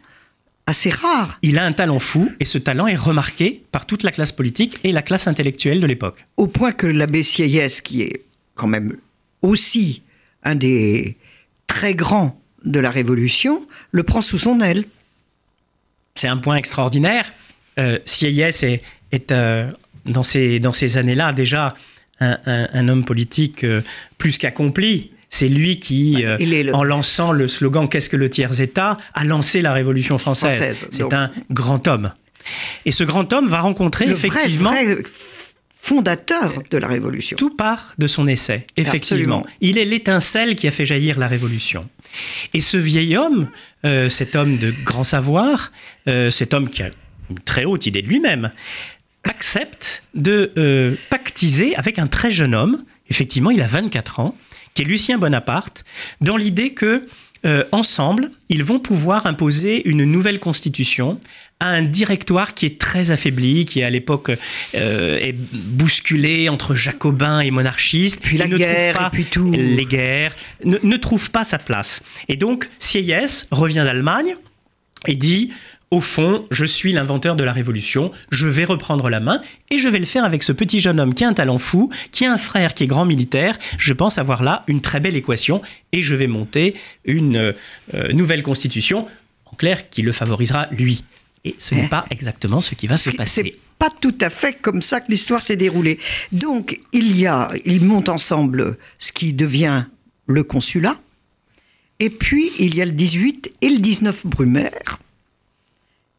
assez 0.67 0.90
rare. 0.90 1.38
Il 1.43 1.58
a 1.58 1.64
un 1.64 1.73
talent 1.73 2.00
fou, 2.00 2.31
et 2.40 2.44
ce 2.44 2.58
talent 2.58 2.88
est 2.88 2.96
remarqué 2.96 3.62
par 3.70 3.87
toute 3.87 4.02
la 4.02 4.11
classe 4.11 4.32
politique 4.32 4.79
et 4.82 4.90
la 4.90 5.02
classe 5.02 5.29
intellectuelle 5.29 5.81
de 5.81 5.87
l'époque. 5.87 6.26
Au 6.37 6.49
point 6.49 6.73
que 6.73 6.88
l'abbé 6.88 7.23
Sieyès, 7.23 7.81
qui 7.81 8.02
est 8.02 8.25
quand 8.56 8.67
même 8.67 8.96
aussi 9.43 10.02
un 10.43 10.56
des 10.56 11.17
très 11.69 11.94
grands 11.94 12.40
de 12.64 12.81
la 12.81 12.90
Révolution, 12.90 13.67
le 13.93 14.02
prend 14.02 14.23
sous 14.23 14.38
son 14.38 14.61
aile. 14.61 14.84
C'est 16.14 16.29
un 16.29 16.37
point 16.37 16.56
extraordinaire 16.56 17.32
euh, 17.78 17.98
Sieyès 18.04 18.62
est, 18.62 18.82
est 19.12 19.32
euh, 19.32 19.70
dans 20.04 20.22
ces, 20.22 20.60
dans 20.60 20.72
ces 20.72 20.98
années-là 20.98 21.32
déjà 21.32 21.74
un, 22.20 22.38
un, 22.46 22.69
un, 22.72 22.88
homme 22.88 23.04
politique 23.04 23.64
euh, 23.64 23.82
plus 24.19 24.38
qu'accompli. 24.38 25.10
C'est 25.30 25.48
lui 25.48 25.80
qui, 25.80 26.24
euh, 26.26 26.36
le... 26.38 26.74
en 26.74 26.84
lançant 26.84 27.32
le 27.32 27.48
slogan 27.48 27.88
Qu'est-ce 27.88 28.10
que 28.10 28.19
le 28.19 28.28
tiers-État 28.28 28.98
a 29.14 29.24
lancé 29.24 29.62
la 29.62 29.72
Révolution 29.72 30.19
française. 30.19 30.56
française 30.56 30.88
C'est 30.90 31.02
donc... 31.02 31.14
un 31.14 31.30
grand 31.50 31.88
homme. 31.88 32.12
Et 32.84 32.92
ce 32.92 33.04
grand 33.04 33.32
homme 33.32 33.48
va 33.48 33.60
rencontrer 33.60 34.04
le 34.06 34.12
effectivement. 34.12 34.70
Vrai, 34.70 34.94
vrai 34.94 35.02
fondateur 35.82 36.62
de 36.70 36.78
la 36.78 36.86
Révolution. 36.86 37.36
Tout 37.36 37.50
part 37.50 37.94
de 37.98 38.06
son 38.06 38.28
essai, 38.28 38.66
effectivement. 38.76 39.40
Absolument. 39.40 39.46
Il 39.60 39.78
est 39.78 39.84
l'étincelle 39.84 40.54
qui 40.54 40.69
a 40.69 40.70
fait 40.70 40.86
jaillir 40.86 41.19
la 41.19 41.26
Révolution. 41.26 41.88
Et 42.54 42.60
ce 42.60 42.76
vieil 42.76 43.16
homme, 43.16 43.48
euh, 43.84 44.08
cet 44.08 44.36
homme 44.36 44.58
de 44.58 44.72
grand 44.84 45.02
savoir, 45.02 45.72
euh, 46.08 46.30
cet 46.30 46.54
homme 46.54 46.70
qui 46.70 46.84
a 46.84 46.90
une 47.32 47.38
très 47.38 47.64
haute 47.64 47.87
idée 47.87 48.02
de 48.02 48.08
lui-même, 48.08 48.50
accepte 49.25 50.02
de 50.14 50.52
euh, 50.56 50.94
pactiser 51.11 51.76
avec 51.76 51.99
un 51.99 52.06
très 52.06 52.31
jeune 52.31 52.55
homme, 52.55 52.84
effectivement 53.08 53.50
il 53.50 53.62
a 53.62 53.67
24 53.67 54.20
ans, 54.20 54.37
qui 54.75 54.82
est 54.82 54.84
Lucien 54.84 55.19
Bonaparte, 55.19 55.84
dans 56.20 56.37
l'idée 56.37 56.70
que 56.70 57.06
euh, 57.44 57.64
ensemble, 57.73 58.31
ils 58.49 58.62
vont 58.62 58.79
pouvoir 58.79 59.26
imposer 59.26 59.88
une 59.88 60.05
nouvelle 60.05 60.38
constitution 60.38 61.19
à 61.58 61.69
un 61.69 61.82
directoire 61.82 62.55
qui 62.55 62.67
est 62.67 62.81
très 62.81 63.11
affaibli, 63.11 63.64
qui 63.64 63.82
à 63.82 63.91
l'époque 63.91 64.31
euh, 64.74 65.19
est 65.19 65.34
bousculé 65.53 66.48
entre 66.48 66.74
jacobins 66.74 67.41
et 67.41 67.51
monarchistes, 67.51 68.20
puis 68.20 68.39
la 68.39 68.46
guerre, 68.46 68.96
pas, 68.96 69.06
et 69.08 69.10
puis 69.10 69.24
tout. 69.24 69.51
les 69.51 69.84
guerres, 69.84 70.34
ne, 70.65 70.79
ne 70.82 70.96
trouve 70.96 71.31
pas 71.31 71.44
sa 71.44 71.58
place. 71.58 72.03
Et 72.29 72.36
donc 72.36 72.69
Sieyès 72.79 73.48
revient 73.51 73.82
d'Allemagne 73.84 74.36
et 75.06 75.16
dit 75.16 75.50
au 75.92 76.00
fond, 76.00 76.42
je 76.50 76.64
suis 76.64 76.94
l'inventeur 76.94 77.36
de 77.36 77.44
la 77.44 77.52
révolution, 77.52 78.10
je 78.30 78.48
vais 78.48 78.64
reprendre 78.64 79.10
la 79.10 79.20
main 79.20 79.42
et 79.68 79.76
je 79.76 79.90
vais 79.90 79.98
le 79.98 80.06
faire 80.06 80.24
avec 80.24 80.42
ce 80.42 80.50
petit 80.50 80.80
jeune 80.80 80.98
homme 80.98 81.12
qui 81.12 81.22
a 81.22 81.28
un 81.28 81.34
talent 81.34 81.58
fou, 81.58 81.90
qui 82.12 82.24
a 82.24 82.32
un 82.32 82.38
frère 82.38 82.72
qui 82.72 82.84
est 82.84 82.86
grand 82.86 83.04
militaire. 83.04 83.58
Je 83.76 83.92
pense 83.92 84.16
avoir 84.16 84.42
là 84.42 84.62
une 84.68 84.80
très 84.80 85.00
belle 85.00 85.16
équation 85.16 85.60
et 85.92 86.00
je 86.00 86.14
vais 86.14 86.28
monter 86.28 86.74
une 87.04 87.52
euh, 87.92 88.12
nouvelle 88.14 88.42
constitution, 88.42 89.06
en 89.44 89.54
clair, 89.54 89.90
qui 89.90 90.00
le 90.00 90.12
favorisera 90.12 90.68
lui. 90.70 91.04
Et 91.44 91.56
ce 91.58 91.74
n'est 91.74 91.88
pas 91.88 92.06
exactement 92.10 92.62
ce 92.62 92.74
qui 92.74 92.86
va 92.86 92.96
se 92.96 93.10
passer. 93.10 93.58
Pas 93.78 93.90
tout 94.00 94.16
à 94.22 94.30
fait 94.30 94.54
comme 94.54 94.80
ça 94.80 95.02
que 95.02 95.10
l'histoire 95.10 95.42
s'est 95.42 95.56
déroulée. 95.56 95.98
Donc, 96.30 96.80
il 96.92 97.18
y 97.20 97.26
a, 97.26 97.50
ils 97.66 97.84
montent 97.84 98.08
ensemble 98.08 98.78
ce 98.98 99.12
qui 99.12 99.34
devient 99.34 99.84
le 100.26 100.42
consulat. 100.42 100.96
Et 102.02 102.10
puis, 102.10 102.50
il 102.58 102.74
y 102.74 102.82
a 102.82 102.84
le 102.84 102.90
18 102.90 103.52
et 103.60 103.68
le 103.68 103.78
19 103.78 104.26
Brumaire. 104.26 104.98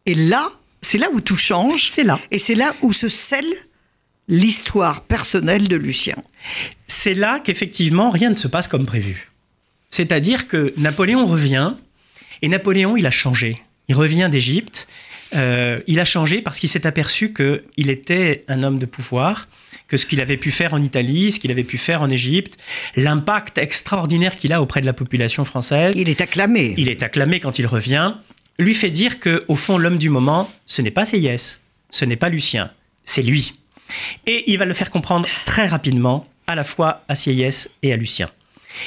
Et 0.06 0.16
là, 0.16 0.54
c'est 0.82 0.98
là 0.98 1.10
où 1.12 1.20
tout 1.20 1.36
change. 1.36 1.90
C'est 1.90 2.06
là. 2.06 2.22
Et 2.32 2.40
c'est 2.40 2.56
là 2.56 2.74
où 2.82 2.94
se 2.94 3.10
scelle 3.10 3.54
l'histoire 4.30 5.02
personnelle 5.02 5.68
de 5.68 5.76
Lucien. 5.76 6.16
C'est 6.88 7.14
là 7.14 7.42
qu'effectivement, 7.42 8.12
rien 8.12 8.30
ne 8.30 8.36
se 8.36 8.48
passe 8.48 8.70
comme 8.70 8.86
prévu. 8.86 9.30
C'est-à-dire 9.90 10.48
que 10.48 10.74
Napoléon 10.78 11.26
revient, 11.26 11.74
et 12.42 12.48
Napoléon, 12.48 12.96
il 12.96 13.06
a 13.06 13.12
changé. 13.12 13.62
Il 13.90 13.96
revient 13.96 14.30
d'Égypte. 14.32 14.88
Euh, 15.36 15.80
il 15.88 16.00
a 16.00 16.06
changé 16.06 16.42
parce 16.42 16.60
qu'il 16.60 16.70
s'est 16.70 16.86
aperçu 16.86 17.34
qu'il 17.34 17.90
était 17.90 18.44
un 18.48 18.64
homme 18.64 18.80
de 18.80 18.86
pouvoir, 18.86 19.48
que 19.88 19.98
ce 19.98 20.06
qu'il 20.06 20.22
avait 20.22 20.38
pu 20.38 20.52
faire 20.52 20.74
en 20.74 20.82
Italie, 20.82 21.32
ce 21.32 21.40
qu'il 21.40 21.52
avait 21.52 21.64
pu 21.64 21.78
faire 21.78 22.02
en 22.02 22.10
Égypte, 22.10 22.58
l'impact 22.96 23.58
extraordinaire 23.58 24.36
qu'il 24.36 24.54
a 24.54 24.62
auprès 24.62 24.82
de 24.82 24.86
la 24.86 24.94
population 24.94 25.46
française. 25.46 25.96
Il 25.98 26.10
est 26.10 26.22
acclamé. 26.22 26.76
Il 26.78 26.90
est 26.90 27.04
acclamé 27.04 27.40
quand 27.40 27.60
il 27.60 27.68
revient 27.68 28.14
lui 28.60 28.74
fait 28.74 28.90
dire 28.90 29.20
que 29.20 29.44
au 29.48 29.56
fond 29.56 29.78
l'homme 29.78 29.98
du 29.98 30.10
moment, 30.10 30.52
ce 30.66 30.82
n'est 30.82 30.92
pas 30.92 31.06
Seyès, 31.06 31.62
ce 31.90 32.06
n'est 32.06 32.16
pas 32.16 32.30
Lucien, 32.30 32.72
c'est 33.04 33.24
lui. 33.24 33.56
Et 34.26 34.52
il 34.52 34.58
va 34.58 34.66
le 34.66 34.74
faire 34.74 34.90
comprendre 34.90 35.28
très 35.46 35.66
rapidement, 35.66 36.28
à 36.48 36.56
la 36.56 36.64
fois 36.64 37.04
à 37.08 37.16
Sieyès 37.16 37.70
et 37.82 37.94
à 37.94 37.98
Lucien. 37.98 38.30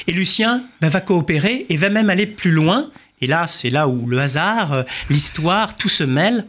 Et 0.07 0.11
Lucien 0.11 0.63
ben, 0.81 0.89
va 0.89 1.01
coopérer 1.01 1.65
et 1.69 1.77
va 1.77 1.89
même 1.89 2.09
aller 2.09 2.27
plus 2.27 2.51
loin 2.51 2.91
Et 3.21 3.27
là, 3.27 3.47
c'est 3.47 3.69
là 3.69 3.87
où 3.87 4.07
le 4.07 4.19
hasard, 4.19 4.73
euh, 4.73 4.83
l'histoire, 5.09 5.75
tout 5.75 5.89
se 5.89 6.03
mêle. 6.03 6.45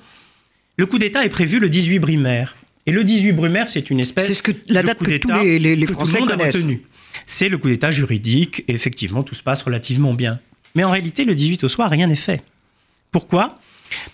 Le 0.76 0.87
coup 0.87 0.98
d'État 0.98 1.25
est 1.25 1.28
prévu 1.30 1.58
le 1.58 1.68
18 1.68 1.98
Brumaire. 1.98 2.56
Et 2.87 2.92
le 2.92 3.04
18 3.04 3.32
Brumaire, 3.32 3.68
c'est 3.68 3.90
une 3.90 4.00
espèce 4.00 4.26
C'est 4.26 4.34
ce 4.34 4.42
que- 4.42 4.52
la 4.68 4.82
de 4.82 4.87
date 4.88 4.98
coup 4.98 5.04
que 5.04 5.10
tous 5.16 5.28
d'État 5.28 5.42
les- 5.42 5.58
les- 5.58 5.76
que 5.82 5.87
tout 5.88 5.92
Français 5.94 6.20
le 6.20 6.26
monde 6.26 6.30
a 6.30 6.37
retenu. 6.58 6.82
C'est 7.26 7.48
le 7.48 7.58
coup 7.58 7.68
d'État 7.68 7.90
juridique, 7.90 8.64
et 8.68 8.72
effectivement, 8.72 9.22
tout 9.22 9.34
se 9.34 9.42
passe 9.42 9.62
relativement 9.62 10.14
bien. 10.14 10.40
Mais 10.75 10.84
en 10.84 10.90
réalité, 10.90 11.25
le 11.25 11.34
18 11.34 11.64
au 11.64 11.68
soir, 11.68 11.90
rien 11.90 12.06
n'est 12.06 12.16
fait. 12.16 12.42
Pourquoi? 13.10 13.58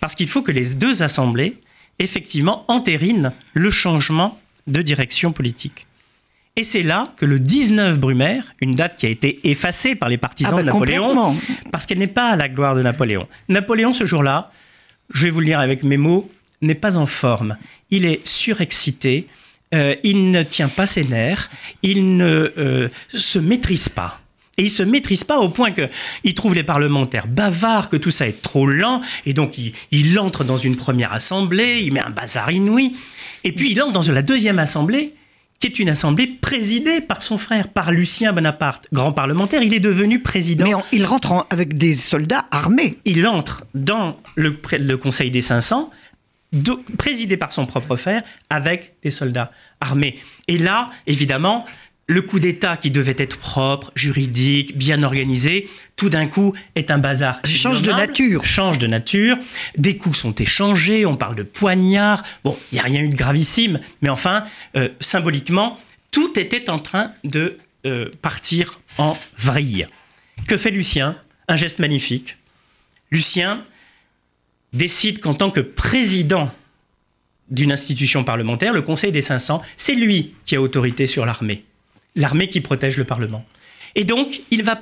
Parce 0.00 0.14
qu'il 0.14 0.28
faut 0.28 0.42
que 0.42 0.52
les 0.52 0.74
deux 0.74 1.02
assemblées, 1.02 1.58
effectivement, 1.98 2.64
entérinent 2.68 3.32
le 3.52 3.70
changement 3.70 4.40
de 4.66 4.80
direction 4.82 5.32
politique. 5.32 5.86
Et 6.56 6.62
c'est 6.62 6.84
là 6.84 7.12
que 7.16 7.26
le 7.26 7.40
19 7.40 7.98
Brumaire, 7.98 8.54
une 8.60 8.72
date 8.72 8.96
qui 8.96 9.06
a 9.06 9.08
été 9.08 9.40
effacée 9.42 9.96
par 9.96 10.08
les 10.08 10.18
partisans 10.18 10.52
Ah 10.52 10.56
bah, 10.56 10.62
de 10.62 10.66
Napoléon, 10.66 11.08
complètement. 11.08 11.36
parce 11.72 11.84
qu'elle 11.84 11.98
n'est 11.98 12.06
pas 12.06 12.28
à 12.28 12.36
la 12.36 12.48
gloire 12.48 12.76
de 12.76 12.82
Napoléon. 12.82 13.26
Napoléon, 13.48 13.92
ce 13.92 14.04
jour-là, 14.04 14.52
je 15.12 15.24
vais 15.24 15.30
vous 15.30 15.40
le 15.40 15.46
dire 15.46 15.58
avec 15.58 15.82
mes 15.82 15.96
mots, 15.96 16.30
n'est 16.62 16.76
pas 16.76 16.96
en 16.96 17.06
forme. 17.06 17.56
Il 17.90 18.04
est 18.04 18.26
surexcité, 18.26 19.26
euh, 19.74 19.96
il 20.04 20.30
ne 20.30 20.44
tient 20.44 20.68
pas 20.68 20.86
ses 20.86 21.02
nerfs, 21.02 21.50
il 21.82 22.16
ne 22.16 22.52
euh, 22.56 22.88
se 23.08 23.40
maîtrise 23.40 23.88
pas. 23.88 24.20
Et 24.56 24.62
il 24.62 24.70
se 24.70 24.84
maîtrise 24.84 25.24
pas 25.24 25.40
au 25.40 25.48
point 25.48 25.72
que 25.72 25.88
il 26.22 26.34
trouve 26.34 26.54
les 26.54 26.62
parlementaires 26.62 27.26
bavards, 27.26 27.90
que 27.90 27.96
tout 27.96 28.12
ça 28.12 28.28
est 28.28 28.40
trop 28.40 28.68
lent, 28.68 29.00
et 29.26 29.32
donc 29.32 29.58
il, 29.58 29.72
il 29.90 30.16
entre 30.20 30.44
dans 30.44 30.56
une 30.56 30.76
première 30.76 31.12
assemblée, 31.12 31.80
il 31.82 31.92
met 31.92 31.98
un 31.98 32.10
bazar 32.10 32.52
inouï, 32.52 32.92
et 33.42 33.50
puis 33.50 33.72
il 33.72 33.82
entre 33.82 33.92
dans 33.92 34.12
la 34.12 34.22
deuxième 34.22 34.60
assemblée, 34.60 35.13
qui 35.64 35.68
est 35.68 35.82
une 35.82 35.88
assemblée 35.88 36.26
présidée 36.26 37.00
par 37.00 37.22
son 37.22 37.38
frère, 37.38 37.68
par 37.68 37.90
Lucien 37.90 38.34
Bonaparte, 38.34 38.86
grand 38.92 39.12
parlementaire. 39.12 39.62
Il 39.62 39.72
est 39.72 39.80
devenu 39.80 40.20
président. 40.20 40.66
Mais 40.66 40.74
on- 40.74 40.82
il 40.92 41.06
rentre 41.06 41.32
en- 41.32 41.46
avec 41.48 41.72
des 41.78 41.94
soldats 41.94 42.44
armés. 42.50 42.98
Il 43.06 43.26
entre 43.26 43.64
dans 43.74 44.18
le, 44.34 44.50
Conseil 44.98 45.30
des 45.30 45.40
500, 45.40 45.90
do- 46.52 46.84
présidé 46.98 47.38
par 47.38 47.50
son 47.50 47.64
propre 47.64 47.96
frère, 47.96 48.22
avec 48.50 48.92
des 49.02 49.10
soldats 49.10 49.52
armés. 49.80 50.18
Et 50.48 50.58
là, 50.58 50.90
évidemment, 51.06 51.64
le 52.06 52.22
coup 52.22 52.38
d'État 52.38 52.76
qui 52.76 52.90
devait 52.90 53.16
être 53.18 53.38
propre, 53.38 53.90
juridique, 53.94 54.76
bien 54.76 55.02
organisé, 55.02 55.68
tout 55.96 56.10
d'un 56.10 56.26
coup 56.26 56.52
est 56.74 56.90
un 56.90 56.98
bazar. 56.98 57.40
Change 57.44 57.82
de 57.82 57.92
nature. 57.92 58.44
Change 58.44 58.78
de 58.78 58.86
nature. 58.86 59.38
Des 59.76 59.96
coups 59.96 60.18
sont 60.18 60.34
échangés, 60.34 61.06
on 61.06 61.16
parle 61.16 61.34
de 61.34 61.42
poignards. 61.42 62.22
Bon, 62.44 62.56
il 62.72 62.76
n'y 62.76 62.80
a 62.80 62.84
rien 62.84 63.00
eu 63.02 63.08
de 63.08 63.16
gravissime, 63.16 63.80
mais 64.02 64.10
enfin, 64.10 64.44
euh, 64.76 64.88
symboliquement, 65.00 65.78
tout 66.10 66.38
était 66.38 66.68
en 66.68 66.78
train 66.78 67.12
de 67.24 67.56
euh, 67.86 68.10
partir 68.20 68.80
en 68.98 69.16
vrille. 69.38 69.86
Que 70.46 70.56
fait 70.56 70.70
Lucien? 70.70 71.16
Un 71.48 71.56
geste 71.56 71.78
magnifique. 71.78 72.36
Lucien 73.10 73.64
décide 74.72 75.20
qu'en 75.20 75.34
tant 75.34 75.50
que 75.50 75.60
président 75.60 76.50
d'une 77.50 77.72
institution 77.72 78.24
parlementaire, 78.24 78.72
le 78.72 78.82
Conseil 78.82 79.12
des 79.12 79.22
500, 79.22 79.62
c'est 79.76 79.94
lui 79.94 80.34
qui 80.44 80.56
a 80.56 80.60
autorité 80.60 81.06
sur 81.06 81.24
l'armée. 81.24 81.64
L'armée 82.16 82.48
qui 82.48 82.60
protège 82.60 82.96
le 82.96 83.04
Parlement. 83.04 83.44
Et 83.94 84.04
donc, 84.04 84.42
il 84.50 84.62
va 84.62 84.80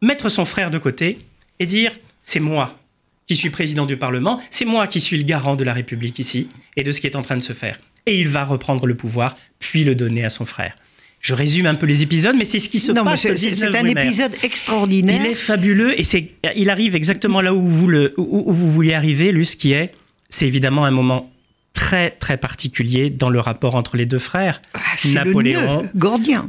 mettre 0.00 0.28
son 0.28 0.44
frère 0.44 0.70
de 0.70 0.78
côté 0.78 1.18
et 1.58 1.66
dire, 1.66 1.96
c'est 2.22 2.40
moi 2.40 2.78
qui 3.26 3.36
suis 3.36 3.50
président 3.50 3.86
du 3.86 3.96
Parlement, 3.96 4.40
c'est 4.50 4.64
moi 4.64 4.86
qui 4.86 5.00
suis 5.00 5.16
le 5.16 5.22
garant 5.24 5.56
de 5.56 5.64
la 5.64 5.72
République 5.72 6.18
ici 6.18 6.48
et 6.76 6.82
de 6.82 6.90
ce 6.90 7.00
qui 7.00 7.06
est 7.06 7.16
en 7.16 7.22
train 7.22 7.36
de 7.36 7.42
se 7.42 7.52
faire. 7.52 7.78
Et 8.06 8.18
il 8.20 8.28
va 8.28 8.44
reprendre 8.44 8.86
le 8.86 8.94
pouvoir, 8.96 9.34
puis 9.60 9.84
le 9.84 9.94
donner 9.94 10.24
à 10.24 10.30
son 10.30 10.44
frère. 10.44 10.74
Je 11.20 11.34
résume 11.34 11.66
un 11.66 11.76
peu 11.76 11.86
les 11.86 12.02
épisodes, 12.02 12.34
mais 12.36 12.44
c'est 12.44 12.58
ce 12.58 12.68
qui 12.68 12.80
se 12.80 12.90
Non, 12.90 13.04
passe. 13.04 13.22
c'est 13.22 13.30
le 13.30 13.36
c'est- 13.36 13.50
19 13.50 13.70
c'est 13.72 13.78
un 13.78 13.86
épisode 13.86 14.32
extraordinaire. 14.42 15.20
Il 15.24 15.30
est 15.30 15.34
fabuleux 15.36 15.98
et 15.98 16.02
c'est, 16.02 16.32
il 16.56 16.68
arrive 16.68 16.96
exactement 16.96 17.40
là 17.40 17.54
où 17.54 17.66
vous, 17.68 17.86
le, 17.86 18.12
où, 18.16 18.50
où 18.50 18.52
vous 18.52 18.70
vouliez 18.70 18.94
arriver, 18.94 19.30
Luce, 19.30 19.54
qui 19.54 19.72
est, 19.72 19.92
c'est 20.30 20.48
évidemment 20.48 20.84
un 20.84 20.90
moment 20.90 21.30
très 21.72 22.10
très 22.10 22.36
particulier 22.36 23.10
dans 23.10 23.30
le 23.30 23.40
rapport 23.40 23.74
entre 23.74 23.96
les 23.96 24.06
deux 24.06 24.18
frères. 24.18 24.60
Ah, 24.74 24.80
Napoléon 25.06 25.88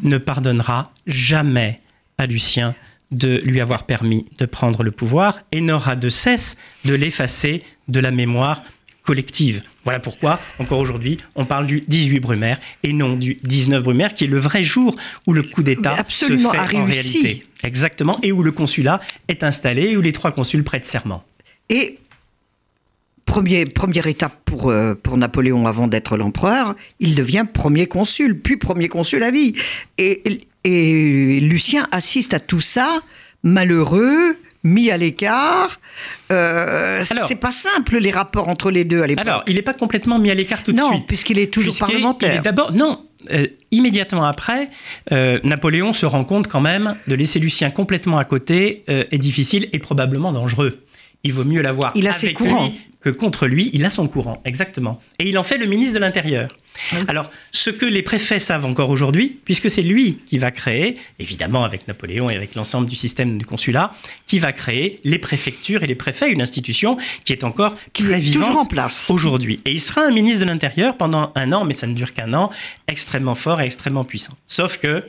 ne 0.04 0.18
pardonnera 0.18 0.92
jamais 1.08 1.82
à 2.18 2.26
Lucien 2.26 2.76
de 3.12 3.40
lui 3.46 3.62
avoir 3.62 3.86
permis 3.86 4.26
de 4.40 4.46
prendre 4.46 4.84
le 4.84 4.92
pouvoir 4.92 5.40
et 5.52 5.62
n'aura 5.62 5.96
de 5.96 6.10
cesse 6.10 6.58
de 6.86 6.94
l'effacer 6.94 7.64
de 7.88 8.00
la 8.00 8.12
mémoire 8.12 8.64
collective. 9.04 9.62
Voilà 9.84 10.00
pourquoi, 10.00 10.40
encore 10.60 10.80
aujourd'hui, 10.80 11.18
on 11.36 11.46
parle 11.46 11.68
du 11.68 11.82
18 11.82 12.20
Brumaire 12.20 12.60
et 12.84 12.94
non 12.94 13.16
du 13.16 13.36
19 13.44 13.84
Brumaire, 13.84 14.14
qui 14.14 14.24
est 14.24 14.28
le 14.28 14.40
vrai 14.40 14.64
jour 14.64 14.96
où 15.28 15.34
le 15.34 15.44
coup 15.44 15.62
d'État 15.62 15.98
se 16.08 16.38
fait 16.38 16.58
a 16.58 16.64
en 16.64 16.86
réalité. 16.86 17.46
Exactement, 17.64 18.20
et 18.24 18.32
où 18.32 18.44
le 18.44 18.52
consulat 18.52 19.00
est 19.28 19.44
installé 19.44 19.84
et 19.84 19.98
où 19.98 20.02
les 20.02 20.14
trois 20.14 20.32
consuls 20.32 20.64
prêtent 20.64 20.86
serment. 20.86 21.24
Et 21.70 21.98
premier, 23.34 23.66
première 23.66 24.06
étape 24.06 24.38
pour, 24.46 24.70
euh, 24.70 24.94
pour 24.94 25.18
Napoléon 25.18 25.66
avant 25.66 25.88
d'être 25.88 26.18
l'empereur, 26.18 26.76
il 27.00 27.16
devient 27.16 27.46
premier 27.52 27.88
consul, 27.88 28.40
puis 28.40 28.58
premier 28.58 28.90
consul 28.90 29.24
à 29.24 29.32
vie. 29.32 29.54
Et, 29.98 30.42
et 30.64 31.40
Lucien 31.40 31.88
assiste 31.92 32.36
à 32.36 32.40
tout 32.40 32.60
ça, 32.60 33.02
malheureux, 33.42 34.38
mis 34.64 34.92
à 34.92 34.98
l'écart. 34.98 35.80
Euh, 36.32 37.04
c'est 37.04 37.40
pas 37.40 37.50
simple 37.50 37.98
les 37.98 38.12
rapports 38.12 38.50
entre 38.50 38.70
les 38.70 38.84
deux 38.84 39.02
à 39.02 39.08
l'époque. 39.08 39.26
Alors, 39.26 39.44
il 39.48 39.56
n'est 39.56 39.64
pas 39.64 39.74
complètement 39.74 40.20
mis 40.20 40.30
à 40.30 40.36
l'écart 40.36 40.64
tout 40.64 40.72
de 40.72 40.78
non, 40.78 40.92
suite. 40.92 41.08
puisqu'il 41.08 41.40
est 41.40 41.52
toujours 41.52 41.76
parlementaire. 41.76 42.44
D'abord, 42.44 42.72
non. 42.72 43.04
euh, 43.32 43.48
immédiatement 43.72 44.26
après, 44.26 44.70
euh, 45.12 45.40
Napoléon 45.44 45.92
se 45.92 46.06
rend 46.06 46.24
compte 46.24 46.48
quand 46.48 46.62
même 46.62 46.96
de 47.08 47.16
laisser 47.16 47.40
Lucien 47.40 47.72
complètement 47.72 48.20
à 48.20 48.26
côté 48.26 48.84
est 48.88 49.18
difficile 49.18 49.70
et 49.74 49.80
probablement 49.80 50.32
dangereux. 50.32 50.84
Il 51.24 51.34
vaut 51.34 51.46
mieux 51.46 51.62
l'avoir 51.62 51.94
Il 51.96 52.08
a 52.08 52.14
ses 52.14 52.34
courants. 52.34 52.68
lui 52.68 52.93
que 53.04 53.10
contre 53.10 53.48
lui. 53.48 53.70
Il 53.74 53.86
a 53.86 53.90
son 53.90 54.08
courant, 54.08 54.42
exactement. 54.46 55.02
Et 55.20 55.28
il 55.30 55.38
en 55.38 55.44
fait 55.44 55.58
le 55.58 55.66
ministre 55.66 55.96
de 55.96 56.00
l'Intérieur. 56.00 56.58
Ah 56.92 56.96
Alors, 57.08 57.30
ce 57.52 57.70
que 57.70 57.86
les 57.86 58.02
préfets 58.02 58.40
savent 58.40 58.66
encore 58.66 58.90
aujourd'hui, 58.90 59.40
puisque 59.46 59.70
c'est 59.70 59.84
lui 59.84 60.20
qui 60.26 60.38
va 60.40 60.50
créer, 60.50 60.98
évidemment 61.20 61.66
avec 61.66 61.88
Napoléon 61.88 62.30
et 62.30 62.36
avec 62.36 62.56
l'ensemble 62.56 62.88
du 62.90 62.96
système 62.96 63.38
du 63.38 63.46
consulat, 63.46 63.94
qui 64.26 64.40
va 64.40 64.52
créer 64.54 64.96
les 65.04 65.20
préfectures 65.20 65.84
et 65.84 65.88
les 65.88 65.96
préfets, 65.96 66.32
une 66.32 66.42
institution 66.42 66.98
qui 67.26 67.34
est 67.34 67.44
encore 67.44 67.76
Qui 67.92 68.04
très 68.04 68.20
est 68.20 68.32
toujours 68.34 68.50
vivante 68.50 68.66
en 68.66 68.66
place. 68.66 69.06
aujourd'hui. 69.10 69.60
Et 69.66 69.72
il 69.72 69.82
sera 69.82 70.02
un 70.02 70.12
ministre 70.12 70.42
de 70.42 70.46
l'Intérieur 70.46 70.98
pendant 70.98 71.32
un 71.36 71.52
an, 71.52 71.66
mais 71.66 71.74
ça 71.76 71.86
ne 71.86 71.94
dure 71.94 72.14
qu'un 72.14 72.34
an, 72.34 72.50
extrêmement 72.88 73.36
fort 73.36 73.62
et 73.62 73.66
extrêmement 73.66 74.04
puissant. 74.06 74.34
Sauf 74.48 74.78
que 74.78 75.04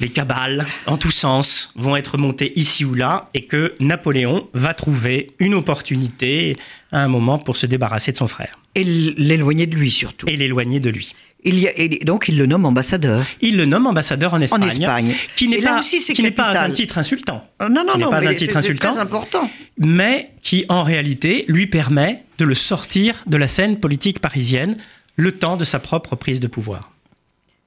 les 0.00 0.08
cabales, 0.08 0.66
en 0.86 0.96
tous 0.96 1.10
sens, 1.10 1.72
vont 1.76 1.96
être 1.96 2.18
montées 2.18 2.52
ici 2.58 2.84
ou 2.84 2.94
là, 2.94 3.28
et 3.34 3.44
que 3.46 3.74
Napoléon 3.80 4.48
va 4.54 4.74
trouver 4.74 5.32
une 5.38 5.54
opportunité 5.54 6.56
à 6.92 7.02
un 7.02 7.08
moment 7.08 7.38
pour 7.38 7.56
se 7.56 7.66
débarrasser 7.66 8.12
de 8.12 8.16
son 8.16 8.28
frère 8.28 8.58
Et 8.74 8.84
l'éloigner 8.84 9.66
de 9.66 9.74
lui 9.76 9.90
surtout. 9.90 10.26
et 10.28 10.36
l'éloigner 10.36 10.80
de 10.80 10.90
lui. 10.90 11.14
Il 11.44 11.58
y 11.60 11.68
a- 11.68 11.78
et 11.78 12.00
donc 12.04 12.26
il 12.28 12.36
le 12.38 12.46
nomme 12.46 12.64
ambassadeur. 12.66 13.24
Il 13.40 13.56
le 13.56 13.66
nomme 13.66 13.86
ambassadeur 13.86 14.34
en 14.34 14.40
Espagne, 14.40 14.66
Espagne. 14.66 15.14
qui 15.36 15.46
n'est 15.46 15.58
pas, 15.62 15.80
qui 15.80 16.22
n'est 16.22 16.30
pas 16.32 16.58
un 16.60 16.70
titre 16.70 16.98
insultant, 16.98 17.46
Euh, 17.62 17.68
non, 17.68 17.84
non, 17.84 17.92
Qui 17.92 17.98
non, 18.00 18.10
pas 18.10 18.20
mais 18.20 18.26
un 18.28 18.34
titre 18.34 18.56
insultant. 18.56 18.90
très 18.90 18.98
important. 18.98 19.48
mais 19.78 20.24
qui 20.42 20.64
en 20.68 20.82
réalité 20.82 21.44
lui 21.46 21.66
permet 21.68 22.24
de 22.38 22.44
le 22.44 22.54
sortir 22.54 23.22
de 23.26 23.36
la 23.36 23.46
scène 23.48 23.78
politique 23.78 24.18
parisienne 24.20 24.76
le 25.14 25.30
temps 25.32 25.56
de 25.56 25.64
sa 25.64 25.78
propre 25.78 26.16
prise 26.16 26.40
de 26.40 26.48
pouvoir. 26.48 26.90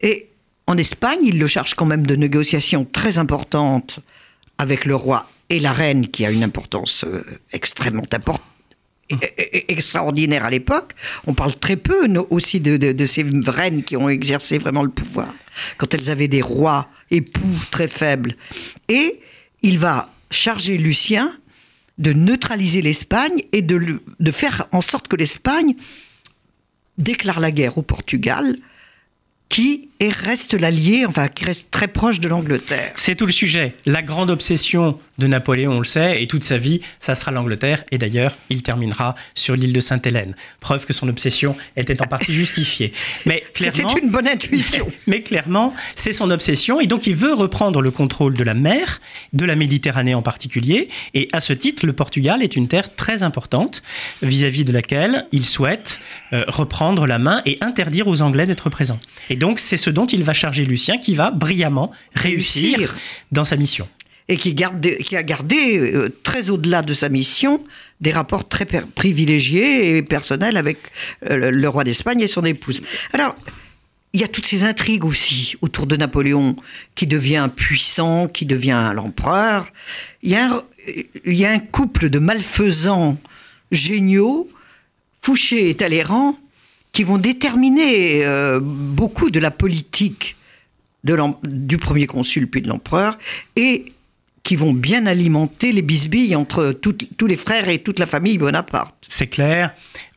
Et 0.01 0.28
en 0.69 0.77
Espagne, 0.77 1.21
il 1.23 1.39
le 1.39 1.47
charge 1.47 1.73
quand 1.73 1.87
même 1.87 2.05
de 2.05 2.15
négociations 2.15 2.85
très 2.85 3.17
importantes 3.17 4.01
avec 4.59 4.85
le 4.85 4.95
roi 4.95 5.25
et 5.49 5.57
la 5.57 5.73
reine, 5.73 6.07
qui 6.07 6.27
a 6.27 6.29
une 6.29 6.43
importance 6.43 7.05
euh, 7.05 7.25
extrêmement 7.51 8.03
importante. 8.13 8.45
extraordinaire 9.67 10.45
à 10.45 10.51
l'époque. 10.51 10.93
On 11.25 11.33
parle 11.33 11.55
très 11.55 11.75
peu 11.75 12.07
aussi 12.29 12.59
de, 12.59 13.05
ces 13.07 13.25
reines 13.47 13.81
qui 13.83 13.97
ont 13.97 14.09
exercé 14.09 14.59
vraiment 14.59 14.83
le 14.83 14.91
pouvoir, 14.91 15.33
quand 15.77 15.91
elles 15.95 16.11
avaient 16.11 16.27
des 16.27 16.43
rois 16.43 16.87
époux 17.09 17.57
très 17.71 17.87
faibles. 17.87 18.35
Et 18.89 19.19
il 19.63 19.79
va 19.79 20.13
charger 20.29 20.77
Lucien 20.77 21.35
de 21.97 22.13
neutraliser 22.13 22.83
l'Espagne 22.83 23.43
et 23.53 23.63
de 23.63 24.31
faire 24.31 24.67
en 24.71 24.81
sorte 24.81 25.07
que 25.07 25.15
l'Espagne 25.15 25.73
déclare 26.99 27.39
la 27.39 27.49
guerre 27.49 27.79
au 27.79 27.81
Portugal, 27.81 28.55
qui 29.49 29.88
est- 29.99 30.09
reste 30.15 30.53
l'allié, 30.53 31.05
enfin 31.05 31.27
qui 31.27 31.45
reste 31.45 31.71
très 31.71 31.87
proche 31.87 32.19
de 32.19 32.27
l'Angleterre. 32.29 32.91
C'est 32.95 33.15
tout 33.15 33.25
le 33.25 33.31
sujet. 33.31 33.75
La 33.85 34.01
grande 34.01 34.29
obsession 34.29 34.97
de 35.17 35.27
Napoléon, 35.27 35.73
on 35.73 35.79
le 35.79 35.85
sait, 35.85 36.21
et 36.23 36.27
toute 36.27 36.43
sa 36.43 36.57
vie, 36.57 36.79
ça 36.99 37.13
sera 37.15 37.31
l'Angleterre. 37.31 37.83
Et 37.91 37.97
d'ailleurs, 37.97 38.37
il 38.49 38.63
terminera 38.63 39.15
sur 39.35 39.55
l'île 39.55 39.73
de 39.73 39.79
Sainte-Hélène. 39.81 40.35
Preuve 40.61 40.85
que 40.85 40.93
son 40.93 41.09
obsession 41.09 41.55
était 41.75 42.01
en 42.01 42.05
partie 42.05 42.33
justifiée. 42.33 42.93
Mais 43.25 43.43
C'était 43.53 43.71
clairement, 43.71 43.97
une 43.97 44.11
bonne 44.11 44.27
intuition. 44.27 44.87
mais 45.07 45.21
clairement, 45.21 45.73
c'est 45.95 46.13
son 46.13 46.31
obsession. 46.31 46.79
Et 46.79 46.87
donc, 46.87 47.05
il 47.07 47.15
veut 47.15 47.33
reprendre 47.33 47.81
le 47.81 47.91
contrôle 47.91 48.33
de 48.33 48.43
la 48.43 48.53
mer, 48.53 49.01
de 49.33 49.43
la 49.45 49.55
Méditerranée 49.55 50.13
en 50.15 50.21
particulier. 50.21 50.87
Et 51.13 51.27
à 51.33 51.39
ce 51.41 51.51
titre, 51.53 51.85
le 51.85 51.93
Portugal 51.93 52.41
est 52.41 52.55
une 52.55 52.67
terre 52.67 52.95
très 52.95 53.23
importante 53.23 53.81
vis-à-vis 54.21 54.63
de 54.63 54.71
laquelle 54.71 55.25
il 55.33 55.45
souhaite 55.45 55.99
euh, 56.31 56.45
reprendre 56.47 57.05
la 57.07 57.19
main 57.19 57.41
et 57.45 57.57
interdire 57.61 58.07
aux 58.07 58.21
Anglais 58.21 58.45
d'être 58.45 58.69
présents. 58.69 58.99
Et 59.29 59.35
donc, 59.35 59.59
c'est 59.59 59.77
ce 59.77 59.88
dont 59.89 60.05
il 60.05 60.23
va 60.23 60.33
charger 60.33 60.65
Lucien 60.65 60.97
qui 60.97 61.15
va 61.15 61.31
brillamment 61.31 61.91
réussir, 62.15 62.77
Réussir. 62.77 62.97
dans 63.31 63.43
sa 63.43 63.55
mission. 63.55 63.87
et 64.27 64.37
qui, 64.37 64.53
garde 64.53 64.81
qui 64.97 65.15
a 65.15 65.23
gardé, 65.23 65.77
euh, 65.77 66.09
très 66.23 66.49
au-delà 66.49 66.81
de 66.81 66.93
sa 66.93 67.09
mission, 67.09 67.63
des 67.99 68.11
rapports 68.11 68.47
très 68.47 68.65
privilégiés 68.65 69.97
et 69.97 70.03
personnels 70.03 70.57
avec 70.57 70.77
euh, 71.29 71.51
le, 71.51 71.69
roi 71.69 71.83
d'Espagne 71.83 72.21
et 72.21 72.27
son 72.27 72.45
épouse. 72.45 72.81
Alors, 73.13 73.35
il 74.13 74.21
y 74.21 74.23
a 74.23 74.27
toutes 74.27 74.47
ces 74.47 74.63
intrigues 74.63 75.05
aussi 75.05 75.55
autour 75.61 75.85
de 75.85 75.95
Napoléon, 75.95 76.55
qui 76.95 77.05
devient 77.05 77.49
puissant, 77.55 78.27
qui 78.27 78.45
devient 78.45 78.91
l'empereur. 78.95 79.71
Il 80.23 80.37
il 81.25 81.35
y 81.35 81.45
a 81.45 81.51
un 81.51 81.59
couple 81.59 82.09
de 82.09 82.17
malfaisants 82.17 83.17
géniaux, 83.71 84.49
Fouché 85.21 85.69
et 85.69 85.75
Talleyrand, 85.75 86.37
qui 86.91 87.03
vont 87.03 87.17
déterminer 87.17 88.25
euh, 88.25 88.59
beaucoup 88.61 89.29
de 89.29 89.39
la 89.39 89.51
politique 89.51 90.35
du 91.03 91.77
premier 91.77 92.07
consul 92.07 92.49
puis 92.49 92.61
de 92.61 92.67
l'empereur 92.67 93.17
et 93.55 93.85
qui 94.43 94.55
vont 94.55 94.73
bien 94.73 95.05
alimenter 95.05 95.71
les 95.71 95.81
bisbilles 95.81 96.35
entre 96.35 96.71
tous 96.71 97.27
les 97.27 97.35
frères 97.37 97.69
et 97.69 97.79
toute 97.79 97.99
la 97.99 98.05
famille 98.05 98.37
Bonaparte. 98.37 98.95
C'est 99.07 99.27
clair. 99.27 99.73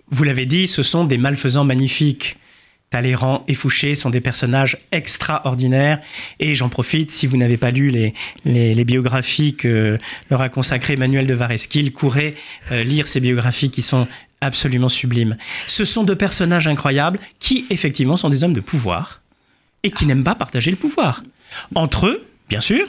Vous 0.09 0.25
l'avez 0.25 0.47
dit, 0.47 0.67
ce 0.67 0.83
sont 0.83 1.05
des 1.05 1.19
malfaisants 1.19 1.65
magnifiques. 1.65 2.37
Talleyrand 2.91 3.45
et 3.49 3.55
Fouché 3.55 3.95
sont 3.95 4.11
des 4.11 4.21
personnages 4.21 4.77
extraordinaires. 4.93 5.99
Et 6.41 6.55
j'en 6.55 6.69
profite, 6.69 7.11
si 7.11 7.27
vous 7.27 7.39
n'avez 7.39 7.57
pas 7.57 7.71
lu 7.71 8.13
les 8.45 8.85
biographies 8.85 9.55
que 9.55 9.99
leur 10.31 10.43
a 10.43 10.51
consacré 10.51 10.93
Emmanuel 10.93 11.27
de 11.27 11.33
Varesquil, 11.33 11.93
courez 11.93 12.35
euh, 12.71 12.85
lire 12.85 13.07
ces 13.07 13.21
biographies 13.21 13.71
qui 13.71 13.81
sont 13.81 14.07
absolument 14.43 14.91
sublimes. 14.91 15.37
Ce 15.67 15.85
sont 15.85 16.05
deux 16.05 16.17
personnages 16.17 16.69
incroyables 16.69 17.19
qui, 17.39 17.65
effectivement, 17.71 18.17
sont 18.17 18.29
des 18.29 18.45
hommes 18.45 18.53
de 18.53 18.61
pouvoir 18.61 19.23
et 19.83 19.91
qui 19.91 20.05
n'aiment 20.05 20.25
pas 20.25 20.35
partager 20.35 20.71
le 20.71 20.77
pouvoir. 20.77 21.23
Entre 21.75 22.07
eux, 22.07 22.27
bien 22.49 22.61
sûr, 22.61 22.87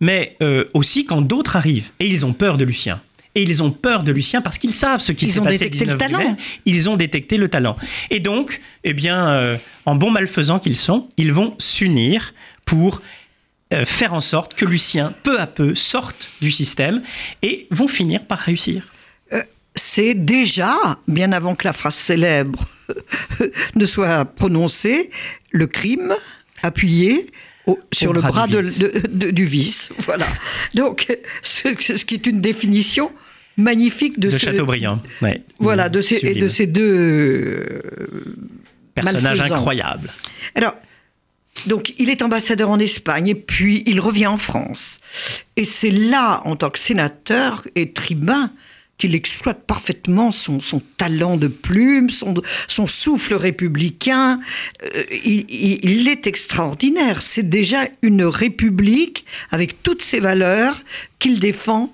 mais 0.00 0.36
euh, 0.42 0.64
aussi 0.74 1.04
quand 1.04 1.22
d'autres 1.22 1.56
arrivent. 1.56 1.90
Et 2.00 2.06
ils 2.06 2.26
ont 2.26 2.32
peur 2.32 2.56
de 2.56 2.64
Lucien. 2.64 3.00
Et 3.36 3.42
ils 3.42 3.62
ont 3.62 3.70
peur 3.70 4.04
de 4.04 4.12
Lucien 4.12 4.40
parce 4.40 4.58
qu'ils 4.58 4.74
savent 4.74 5.00
ce 5.00 5.12
qui 5.12 5.30
s'est 5.30 5.40
ont 5.40 5.44
passé 5.44 5.58
détecté 5.58 5.86
le 5.86 5.96
19 5.96 5.98
talent. 5.98 6.18
mai. 6.18 6.36
Ils 6.66 6.88
ont 6.88 6.96
détecté 6.96 7.36
le 7.36 7.48
talent. 7.48 7.76
Et 8.10 8.20
donc, 8.20 8.60
eh 8.84 8.92
bien, 8.92 9.28
euh, 9.28 9.56
en 9.86 9.96
bons 9.96 10.10
malfaisants 10.10 10.60
qu'ils 10.60 10.76
sont, 10.76 11.08
ils 11.16 11.32
vont 11.32 11.54
s'unir 11.58 12.32
pour 12.64 13.02
euh, 13.72 13.84
faire 13.84 14.14
en 14.14 14.20
sorte 14.20 14.54
que 14.54 14.64
Lucien, 14.64 15.14
peu 15.22 15.40
à 15.40 15.46
peu, 15.46 15.74
sorte 15.74 16.30
du 16.40 16.50
système 16.50 17.02
et 17.42 17.66
vont 17.70 17.88
finir 17.88 18.24
par 18.24 18.38
réussir. 18.38 18.86
C'est 19.76 20.14
déjà, 20.14 20.98
bien 21.08 21.32
avant 21.32 21.54
que 21.54 21.66
la 21.66 21.72
phrase 21.72 21.94
célèbre 21.96 22.64
ne 23.74 23.86
soit 23.86 24.24
prononcée, 24.24 25.10
le 25.50 25.66
crime 25.66 26.14
appuyé 26.62 27.26
au- 27.66 27.78
sur 27.92 28.12
le 28.12 28.20
bras 28.20 28.30
bras, 28.30 28.46
du 28.46 28.54
de- 28.54 28.60
vice. 28.60 28.78
de- 28.78 29.02
de- 29.08 29.30
du 29.30 29.44
vice. 29.46 29.88
Voilà. 29.98 30.26
Donc, 30.74 31.16
ce, 31.42 31.68
ce 31.78 32.04
qui 32.04 32.14
est 32.14 32.26
une 32.26 32.40
définition 32.40 33.10
magnifique 33.56 34.18
de, 34.20 34.28
De, 34.28 34.36
ce, 34.36 34.44
Chateaubriand. 34.46 35.00
Ouais. 35.22 35.42
Voilà, 35.58 35.88
de 35.88 36.00
ces, 36.00 36.16
et 36.24 36.34
de 36.34 36.48
ces 36.48 36.66
deux 36.66 36.82
euh, 36.94 37.80
Personnage 38.94 39.38
malfaisants. 39.38 39.54
incroyable. 39.56 40.10
Alors, 40.54 40.74
donc, 41.66 41.94
il 41.98 42.10
est 42.10 42.22
ambassadeur 42.22 42.70
en 42.70 42.78
Espagne 42.78 43.28
et 43.28 43.34
puis 43.34 43.82
il 43.86 44.00
revient 44.00 44.26
en 44.26 44.36
France. 44.38 44.98
Et 45.56 45.64
c'est 45.64 45.90
là, 45.90 46.42
en 46.44 46.56
tant 46.56 46.70
que 46.70 46.78
sénateur 46.78 47.64
et 47.76 47.92
tribun, 47.92 48.50
qu'il 48.98 49.14
exploite 49.14 49.64
parfaitement 49.66 50.30
son, 50.30 50.60
talent 50.96 51.36
de 51.36 51.48
plume, 51.48 52.10
son, 52.10 52.86
souffle 52.86 53.34
républicain. 53.34 54.40
Euh, 54.82 55.04
il, 55.24 56.08
est 56.08 56.26
extraordinaire. 56.26 57.22
C'est 57.22 57.48
déjà 57.48 57.88
une 58.02 58.24
république 58.24 59.24
avec 59.50 59.82
toutes 59.82 60.02
ses 60.02 60.20
valeurs 60.20 60.82
qu'il 61.18 61.40
défend. 61.40 61.92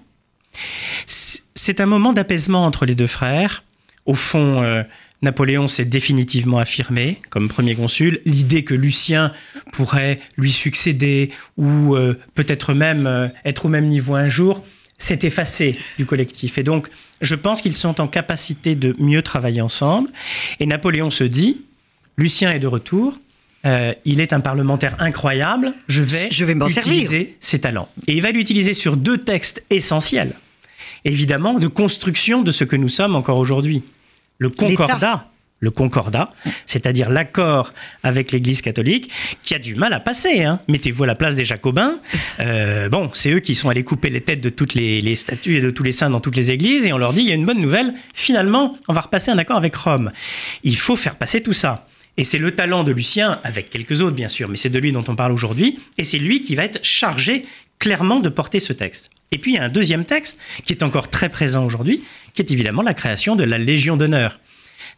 C'est 1.07 1.81
un 1.81 1.87
moment 1.87 2.13
d'apaisement 2.13 2.67
entre 2.67 2.85
les 2.85 2.95
deux 2.95 3.07
frères. 3.07 3.63
Au 4.05 4.15
fond, 4.15 4.63
euh, 4.63 4.83
Napoléon 5.23 5.69
s'est 5.69 5.85
définitivement 5.85 6.59
affirmé 6.59 7.19
comme 7.31 7.49
premier 7.49 7.75
consul. 7.75 8.21
L'idée 8.27 8.65
que 8.65 8.75
Lucien 8.75 9.33
pourrait 9.73 10.21
lui 10.37 10.51
succéder 10.51 11.31
ou 11.57 11.95
euh, 11.95 12.19
peut-être 12.35 12.75
même 12.75 13.31
être 13.45 13.67
au 13.67 13.69
même 13.69 13.87
niveau 13.87 14.15
un 14.15 14.29
jour 14.29 14.63
s'est 15.01 15.19
effacée 15.23 15.79
du 15.99 16.07
collectif. 16.07 16.59
Et 16.59 16.63
donc, 16.63 16.89
je 17.21 17.35
pense 17.35 17.63
qu'ils 17.63 17.75
sont 17.75 18.01
en 18.01 18.07
capacité 18.07 18.77
de 18.77 18.95
mieux 18.99 19.23
travailler 19.23 19.61
ensemble. 19.63 20.09
Et 20.61 20.67
Napoléon 20.67 21.11
se 21.11 21.25
dit, 21.25 21.63
Lucien 22.17 22.53
est 22.53 22.61
de 22.61 22.67
retour. 22.69 23.19
euh, 23.67 23.93
il 24.05 24.21
est 24.21 24.33
un 24.33 24.41
parlementaire 24.41 24.97
incroyable. 25.01 25.75
Je 25.89 26.03
vais, 26.03 26.29
Je 26.31 26.45
vais 26.45 26.53
utiliser 26.55 26.81
servir. 26.81 27.27
ses 27.41 27.59
talents. 27.59 27.89
Et 28.07 28.15
il 28.15 28.23
va 28.23 28.31
l'utiliser 28.31 28.75
sur 28.75 28.97
deux 28.97 29.19
textes 29.19 29.63
essentiels 29.71 30.35
évidemment, 31.07 31.55
de 31.55 31.67
construction 31.67 32.43
de 32.43 32.53
ce 32.53 32.65
que 32.65 32.77
nous 32.77 32.91
sommes 32.91 33.17
encore 33.17 33.39
aujourd'hui. 33.39 33.83
Le 34.39 34.51
concordat, 34.51 35.31
le 35.61 35.71
concordat, 35.71 36.33
c'est-à-dire 36.67 37.11
l'accord 37.11 37.73
avec 38.03 38.33
l'Église 38.33 38.63
catholique, 38.63 39.11
qui 39.43 39.55
a 39.55 39.59
du 39.59 39.75
mal 39.75 39.93
à 39.93 40.01
passer. 40.01 40.43
hein. 40.43 40.61
Mettez-vous 40.69 41.05
à 41.05 41.07
la 41.07 41.15
place 41.15 41.35
des 41.35 41.45
Jacobins. 41.45 41.99
Euh, 42.41 42.89
bon, 42.89 43.11
c'est 43.13 43.31
eux 43.31 43.41
qui 43.41 43.55
sont 43.55 43.69
allés 43.69 43.85
couper 43.85 44.09
les 44.09 44.23
têtes 44.23 44.41
de 44.41 44.49
toutes 44.49 44.75
les, 44.75 45.01
les 45.01 45.15
statues 45.15 45.57
et 45.57 45.61
de 45.61 45.71
tous 45.71 45.83
les 45.83 45.93
saints 45.93 46.11
dans 46.11 46.21
toutes 46.21 46.37
les 46.37 46.51
églises, 46.51 46.87
et 46.87 46.93
on 46.93 46.99
leur 46.99 47.13
dit 47.13 47.21
il 47.21 47.29
y 47.29 47.33
a 47.33 47.35
une 47.35 47.45
bonne 47.47 47.59
nouvelle. 47.61 47.95
Finalement, 48.15 48.77
on 48.89 48.93
va 48.93 49.03
repasser 49.03 49.31
un 49.31 49.39
accord 49.39 49.59
avec 49.59 49.77
Rome. 49.77 50.11
Il 50.65 50.77
faut 50.77 50.97
faire 50.97 51.17
passer 51.17 51.43
tout 51.43 51.53
ça. 51.53 51.87
Et 52.17 52.25
c'est 52.25 52.39
le 52.39 52.51
talent 52.51 52.83
de 52.83 52.93
Lucien, 52.93 53.39
avec 53.45 53.71
quelques 53.71 54.03
autres 54.03 54.17
bien 54.17 54.29
sûr, 54.29 54.49
mais 54.49 54.57
c'est 54.57 54.69
de 54.71 54.79
lui 54.79 54.93
dont 54.93 55.05
on 55.09 55.15
parle 55.15 55.33
aujourd'hui, 55.33 55.79
et 55.97 56.05
c'est 56.05 56.19
lui 56.19 56.41
qui 56.41 56.55
va 56.55 56.65
être 56.65 56.83
chargé 56.83 57.45
clairement 57.79 58.21
de 58.21 58.29
porter 58.29 58.61
ce 58.61 58.73
texte. 58.73 59.11
Et 59.31 59.39
puis 59.39 59.53
il 59.53 59.55
y 59.55 59.59
a 59.59 59.65
un 59.65 59.69
deuxième 59.69 60.05
texte 60.05 60.39
qui 60.65 60.73
est 60.73 60.83
encore 60.83 61.09
très 61.09 61.29
présent 61.29 61.65
aujourd'hui, 61.65 62.03
qui 62.35 62.43
est 62.43 62.51
évidemment 62.51 62.83
la 62.83 62.95
création 62.95 63.37
de 63.37 63.45
la 63.45 63.59
Légion 63.59 63.97
d'honneur. 63.97 64.41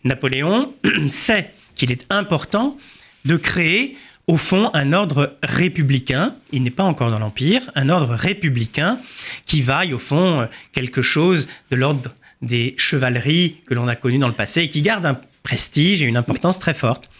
Napoléon 0.04 0.74
sait 1.08 1.50
qu'il 1.74 1.90
est 1.90 2.06
important 2.12 2.76
de 3.24 3.36
créer 3.36 3.96
au 4.26 4.36
fond 4.36 4.70
un 4.72 4.92
ordre 4.92 5.36
républicain, 5.42 6.36
il 6.52 6.62
n'est 6.62 6.70
pas 6.70 6.84
encore 6.84 7.10
dans 7.10 7.18
l'Empire, 7.18 7.70
un 7.74 7.88
ordre 7.88 8.14
républicain 8.14 8.98
qui 9.46 9.62
vaille 9.62 9.92
au 9.92 9.98
fond 9.98 10.48
quelque 10.72 11.02
chose 11.02 11.48
de 11.70 11.76
l'ordre 11.76 12.14
des 12.40 12.74
chevaleries 12.78 13.56
que 13.66 13.74
l'on 13.74 13.88
a 13.88 13.96
connues 13.96 14.18
dans 14.18 14.28
le 14.28 14.34
passé 14.34 14.62
et 14.62 14.70
qui 14.70 14.82
garde 14.82 15.06
un 15.06 15.20
prestige 15.42 16.02
et 16.02 16.06
une 16.06 16.16
importance 16.16 16.58
très 16.58 16.74
forte. 16.74 17.10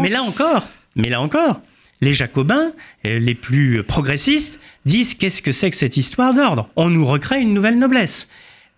Mais 0.00 0.08
là 0.08 0.22
encore, 0.22 0.68
mais 0.96 1.08
là 1.08 1.20
encore, 1.20 1.60
les 2.00 2.14
Jacobins, 2.14 2.72
euh, 3.06 3.18
les 3.18 3.34
plus 3.34 3.82
progressistes, 3.84 4.58
disent 4.84 5.14
qu'est-ce 5.14 5.42
que 5.42 5.52
c'est 5.52 5.70
que 5.70 5.76
cette 5.76 5.96
histoire 5.96 6.34
d'ordre? 6.34 6.68
On 6.76 6.90
nous 6.90 7.06
recrée 7.06 7.40
une 7.40 7.54
nouvelle 7.54 7.78
noblesse. 7.78 8.28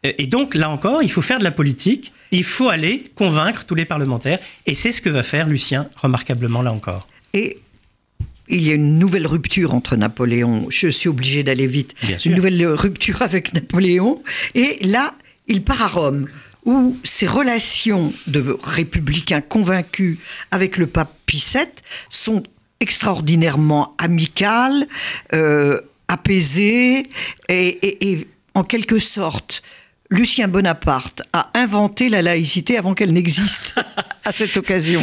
Et 0.04 0.26
donc, 0.26 0.54
là 0.54 0.68
encore, 0.70 1.02
il 1.02 1.10
faut 1.10 1.22
faire 1.22 1.38
de 1.38 1.44
la 1.44 1.50
politique, 1.50 2.12
il 2.30 2.44
faut 2.44 2.68
aller 2.68 3.04
convaincre 3.14 3.64
tous 3.64 3.74
les 3.74 3.86
parlementaires, 3.86 4.38
et 4.66 4.74
c'est 4.74 4.92
ce 4.92 5.00
que 5.00 5.08
va 5.08 5.22
faire 5.22 5.46
Lucien 5.46 5.88
remarquablement 5.96 6.60
là 6.62 6.72
encore. 6.72 7.08
Et 7.32 7.58
il 8.48 8.62
y 8.62 8.70
a 8.70 8.74
une 8.74 8.98
nouvelle 8.98 9.26
rupture 9.26 9.72
entre 9.72 9.96
Napoléon. 9.96 10.66
Je 10.68 10.88
suis 10.88 11.08
obligé 11.08 11.42
d'aller 11.42 11.66
vite. 11.66 11.94
Bien 12.02 12.18
sûr. 12.18 12.30
Une 12.30 12.36
nouvelle 12.36 12.66
rupture 12.66 13.22
avec 13.22 13.54
Napoléon. 13.54 14.22
Et 14.54 14.78
là, 14.86 15.14
il 15.48 15.62
part 15.64 15.80
à 15.80 15.88
Rome, 15.88 16.28
où 16.66 16.96
ses 17.04 17.26
relations 17.26 18.12
de 18.26 18.58
républicain 18.62 19.40
convaincu 19.40 20.18
avec 20.50 20.76
le 20.76 20.86
pape 20.86 21.14
Pie 21.24 21.42
VII 21.54 21.64
sont 22.10 22.42
extraordinairement 22.80 23.94
amicales, 23.98 24.86
euh, 25.32 25.80
apaisées, 26.08 27.04
et, 27.48 27.66
et- 27.66 28.12
et 28.12 28.26
en 28.54 28.62
quelque 28.64 28.98
sorte, 28.98 29.62
Lucien 30.10 30.48
Bonaparte 30.48 31.22
a 31.32 31.50
inventé 31.54 32.08
la 32.08 32.22
laïcité 32.22 32.76
avant 32.76 32.94
qu'elle 32.94 33.12
n'existe 33.12 33.74
à 34.24 34.32
cette 34.32 34.56
occasion. 34.56 35.02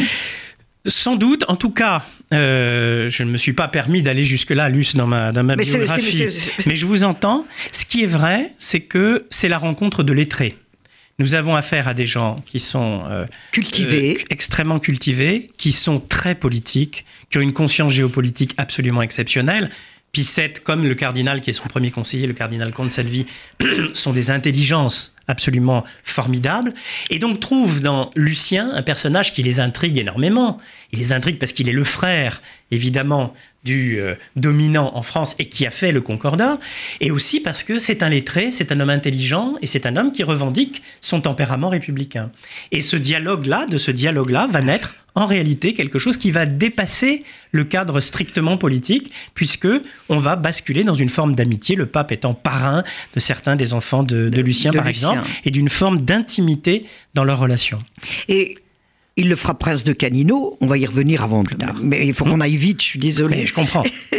Sans 0.86 1.14
doute, 1.16 1.44
en 1.48 1.54
tout 1.56 1.70
cas, 1.70 2.02
euh, 2.32 3.08
je 3.10 3.22
ne 3.22 3.30
me 3.30 3.36
suis 3.36 3.52
pas 3.52 3.68
permis 3.68 4.02
d'aller 4.02 4.24
jusque-là, 4.24 4.68
Luce, 4.68 4.96
dans 4.96 5.06
ma, 5.06 5.30
dans 5.32 5.44
ma 5.44 5.54
Mais 5.54 5.64
c'est- 5.64 5.76
biographie. 5.78 6.28
c'est- 6.30 6.66
Mais 6.66 6.74
je 6.74 6.86
vous 6.86 7.04
entends. 7.04 7.46
Ce 7.70 7.84
qui 7.84 8.02
est 8.02 8.06
vrai, 8.08 8.52
c'est 8.58 8.80
que 8.80 9.26
c'est 9.30 9.48
la 9.48 9.58
rencontre 9.58 10.02
de 10.02 10.12
lettrés. 10.12 10.56
Nous 11.18 11.34
avons 11.34 11.54
affaire 11.54 11.86
à 11.86 11.94
des 11.94 12.06
gens 12.06 12.34
qui 12.46 12.58
sont 12.58 13.02
euh, 13.08 13.26
Cultivés. 13.52 14.16
euh, 14.18 14.22
extrêmement 14.30 14.80
cultivés, 14.80 15.50
qui 15.56 15.70
sont 15.70 16.00
très 16.00 16.34
politiques, 16.34 17.04
qui 17.30 17.38
ont 17.38 17.42
une 17.42 17.52
conscience 17.52 17.92
géopolitique 17.92 18.54
absolument 18.56 19.02
exceptionnelle. 19.02 19.70
Pissette, 20.12 20.62
comme 20.62 20.86
le 20.86 20.94
cardinal 20.94 21.40
qui 21.40 21.48
est 21.48 21.54
son 21.54 21.68
premier 21.68 21.90
conseiller, 21.90 22.26
le 22.26 22.34
cardinal 22.34 22.70
Consalvi, 22.70 23.24
sont 23.94 24.12
des 24.12 24.30
intelligences 24.30 25.14
absolument 25.26 25.84
formidables, 26.04 26.74
et 27.08 27.18
donc 27.18 27.40
trouvent 27.40 27.80
dans 27.80 28.10
Lucien 28.14 28.70
un 28.74 28.82
personnage 28.82 29.32
qui 29.32 29.42
les 29.42 29.58
intrigue 29.58 29.96
énormément. 29.96 30.58
Il 30.92 30.98
les 30.98 31.14
intrigue 31.14 31.38
parce 31.38 31.54
qu'il 31.54 31.66
est 31.70 31.72
le 31.72 31.84
frère, 31.84 32.42
évidemment, 32.70 33.32
du 33.64 34.00
euh, 34.00 34.14
dominant 34.36 34.90
en 34.94 35.02
France 35.02 35.34
et 35.38 35.46
qui 35.46 35.66
a 35.66 35.70
fait 35.70 35.92
le 35.92 36.02
Concordat, 36.02 36.58
et 37.00 37.10
aussi 37.10 37.40
parce 37.40 37.62
que 37.62 37.78
c'est 37.78 38.02
un 38.02 38.10
lettré, 38.10 38.50
c'est 38.50 38.70
un 38.70 38.80
homme 38.80 38.90
intelligent, 38.90 39.54
et 39.62 39.66
c'est 39.66 39.86
un 39.86 39.96
homme 39.96 40.12
qui 40.12 40.24
revendique 40.24 40.82
son 41.00 41.22
tempérament 41.22 41.70
républicain. 41.70 42.30
Et 42.70 42.82
ce 42.82 42.96
dialogue-là, 42.96 43.64
de 43.64 43.78
ce 43.78 43.90
dialogue-là, 43.90 44.46
va 44.50 44.60
naître 44.60 44.94
en 45.14 45.26
réalité 45.26 45.74
quelque 45.74 45.98
chose 45.98 46.16
qui 46.16 46.30
va 46.30 46.46
dépasser 46.46 47.24
le 47.50 47.64
cadre 47.64 48.00
strictement 48.00 48.56
politique, 48.56 49.12
puisque 49.34 49.68
on 50.08 50.18
va 50.18 50.36
basculer 50.36 50.84
dans 50.84 50.94
une 50.94 51.08
forme 51.08 51.34
d'amitié, 51.34 51.76
le 51.76 51.86
pape 51.86 52.12
étant 52.12 52.34
parrain 52.34 52.82
de 53.14 53.20
certains 53.20 53.56
des 53.56 53.74
enfants 53.74 54.02
de, 54.02 54.30
Lucien, 54.40 54.72
par 54.72 54.88
exemple, 54.88 55.22
et 55.44 55.50
d'une 55.50 55.68
forme 55.68 56.00
d'intimité 56.00 56.84
dans 57.14 57.24
leur 57.24 57.38
relation. 57.38 57.78
Et 58.28 58.56
il 59.16 59.28
le 59.28 59.36
fera 59.36 59.58
prince 59.58 59.84
de 59.84 59.92
Canino, 59.92 60.56
on 60.60 60.66
va 60.66 60.78
y 60.78 60.86
revenir 60.86 61.22
avant 61.22 61.44
plus 61.44 61.56
tard. 61.56 61.76
Mais 61.82 62.06
il 62.06 62.14
faut 62.14 62.24
qu'on 62.24 62.40
aille 62.40 62.56
vite, 62.56 62.80
je 62.80 62.86
suis 62.86 62.98
désolé. 62.98 63.46
je 63.46 63.52
comprends. 63.52 63.84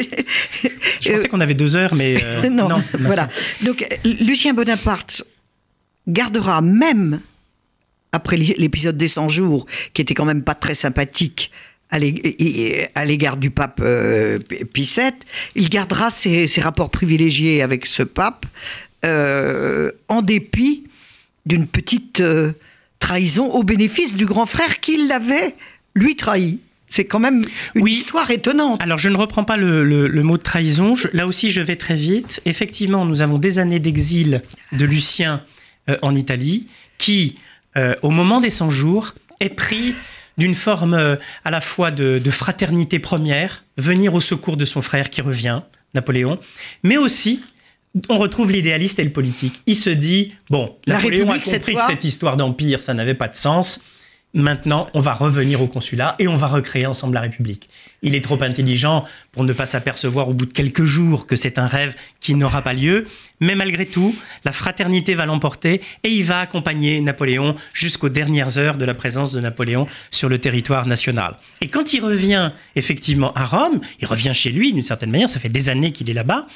je 1.02 1.12
pensais 1.12 1.28
qu'on 1.28 1.40
avait 1.40 1.56
deux 1.56 1.76
heures, 1.76 1.96
mais 1.96 2.18
euh, 2.24 2.50
non, 2.50 2.70
Voilà. 3.00 3.28
Donc 3.64 3.86
Lucien 4.04 4.54
Bonaparte 4.54 5.24
gardera 6.08 6.62
même 6.62 7.22
après 8.14 8.38
l'épisode 8.38 8.96
des 8.96 9.10
100 9.10 9.28
jours, 9.28 9.66
qui 9.94 10.02
était 10.02 10.14
quand 10.14 10.26
même 10.26 10.44
pas 10.44 10.56
très 10.56 10.76
sympathique 10.76 11.52
à 12.96 13.06
l'égard 13.06 13.38
du 13.38 13.52
pape 13.52 13.80
euh, 13.84 14.38
Pie 14.74 14.90
VII, 14.96 15.12
il 15.56 15.70
gardera 15.70 16.10
ses, 16.10 16.48
rapports 16.62 16.90
privilégiés 16.90 17.62
avec 17.62 17.86
ce 17.86 18.04
pape 18.04 18.46
euh, 19.06 19.92
en 20.08 20.22
dépit 20.22 20.86
d'une 21.46 21.68
petite 21.68 22.22
euh, 22.22 22.54
trahison 23.00 23.52
au 23.52 23.64
bénéfice 23.64 24.16
du 24.16 24.26
grand 24.26 24.46
frère 24.46 24.80
qui 24.80 25.06
l'avait, 25.08 25.56
lui, 25.94 26.16
trahi. 26.16 26.60
C'est 26.90 27.06
quand 27.06 27.20
même 27.20 27.44
une 27.76 27.88
histoire 27.88 28.30
étonnante. 28.30 28.82
Alors, 28.82 29.00
je 29.00 29.10
ne 29.10 29.18
reprends 29.18 29.44
pas 29.44 29.58
le, 29.58 30.24
mot 30.24 30.38
de 30.38 30.44
trahison. 30.44 30.94
là 31.12 31.26
aussi, 31.26 31.50
je 31.50 31.62
vais 31.62 31.76
très 31.76 31.96
vite. 31.96 32.40
Effectivement, 32.46 33.06
nous 33.06 33.24
avons 33.24 33.40
des 33.40 33.58
années 33.58 33.80
d'exil 33.80 34.42
de 34.72 34.86
Lucien 34.86 35.44
en 36.04 36.14
Italie 36.14 36.68
qui 37.00 37.34
euh, 37.78 37.94
au 38.02 38.10
moment 38.10 38.40
des 38.40 38.50
100 38.50 38.70
jours, 38.70 39.14
est 39.40 39.50
pris 39.50 39.96
d'une 40.38 40.54
forme 40.54 40.94
euh, 40.94 41.16
à 41.46 41.52
la 41.52 41.62
fois 41.62 41.92
de, 41.92 42.22
fraternité 42.30 43.00
première, 43.00 43.64
venir 43.78 44.14
au 44.14 44.20
secours 44.20 44.58
de 44.58 44.66
son 44.66 44.82
frère 44.82 45.10
qui 45.10 45.22
revient, 45.22 45.62
Napoléon, 45.94 46.40
mais 46.82 46.98
aussi 46.98 47.44
on 48.10 48.18
retrouve 48.18 48.52
l'idéaliste 48.52 48.98
et 48.98 49.04
le 49.04 49.12
politique. 49.12 49.62
Il 49.68 49.76
se 49.76 49.92
dit 49.92 50.34
bon, 50.50 50.76
Napoléon 50.88 51.30
a 51.30 51.38
compris 51.40 51.76
que 51.76 51.82
cette 51.88 52.04
histoire 52.04 52.38
d'empire, 52.38 52.82
ça 52.82 52.96
n'avait 52.96 53.14
pas 53.14 53.28
de 53.28 53.36
sens. 53.36 53.82
Maintenant, 54.34 54.88
on 54.96 55.00
va 55.00 55.14
revenir 55.14 55.62
au 55.62 55.68
consulat 55.68 56.16
et 56.18 56.28
on 56.28 56.36
va 56.36 56.48
recréer 56.48 56.88
ensemble 56.88 57.14
la 57.14 57.22
République. 57.22 57.70
Il 58.04 58.16
est 58.16 58.24
trop 58.24 58.42
intelligent 58.44 59.06
pour 59.32 59.44
ne 59.44 59.54
pas 59.54 59.66
s'apercevoir 59.66 60.30
au 60.30 60.34
bout 60.34 60.46
de 60.46 60.54
quelques 60.54 60.84
jours 60.84 61.26
que 61.26 61.36
c'est 61.36 61.58
un 61.58 61.68
rêve 61.68 61.96
qui 62.20 62.36
n'aura 62.36 62.62
pas 62.62 62.74
lieu. 62.74 63.08
Mais 63.40 63.56
malgré 63.56 63.86
tout, 63.86 64.16
la 64.46 64.52
fraternité 64.52 65.16
va 65.16 65.26
l'emporter 65.26 65.82
et 66.04 66.10
il 66.10 66.24
va 66.24 66.40
accompagner 66.40 67.02
Napoléon 67.02 67.56
jusqu'aux 67.74 68.10
dernières 68.10 68.58
heures 68.58 68.78
de 68.78 68.86
la 68.86 68.94
présence 68.94 69.34
de 69.34 69.40
Napoléon 69.40 69.88
sur 70.12 70.30
le 70.30 70.38
territoire 70.38 70.86
national. 70.86 71.38
Et 71.62 71.68
quand 71.68 71.94
il 71.94 72.02
revient 72.02 72.52
effectivement 72.76 73.34
à 73.34 73.46
Rome, 73.46 73.82
il 74.00 74.08
revient 74.08 74.34
chez 74.34 74.52
lui 74.52 74.74
d'une 74.74 74.84
certaine 74.84 75.12
manière, 75.12 75.30
ça 75.30 75.40
fait 75.40 75.50
des 75.50 75.70
années 75.70 75.92
qu'il 75.92 76.10
est 76.10 76.14
là-bas, 76.14 76.48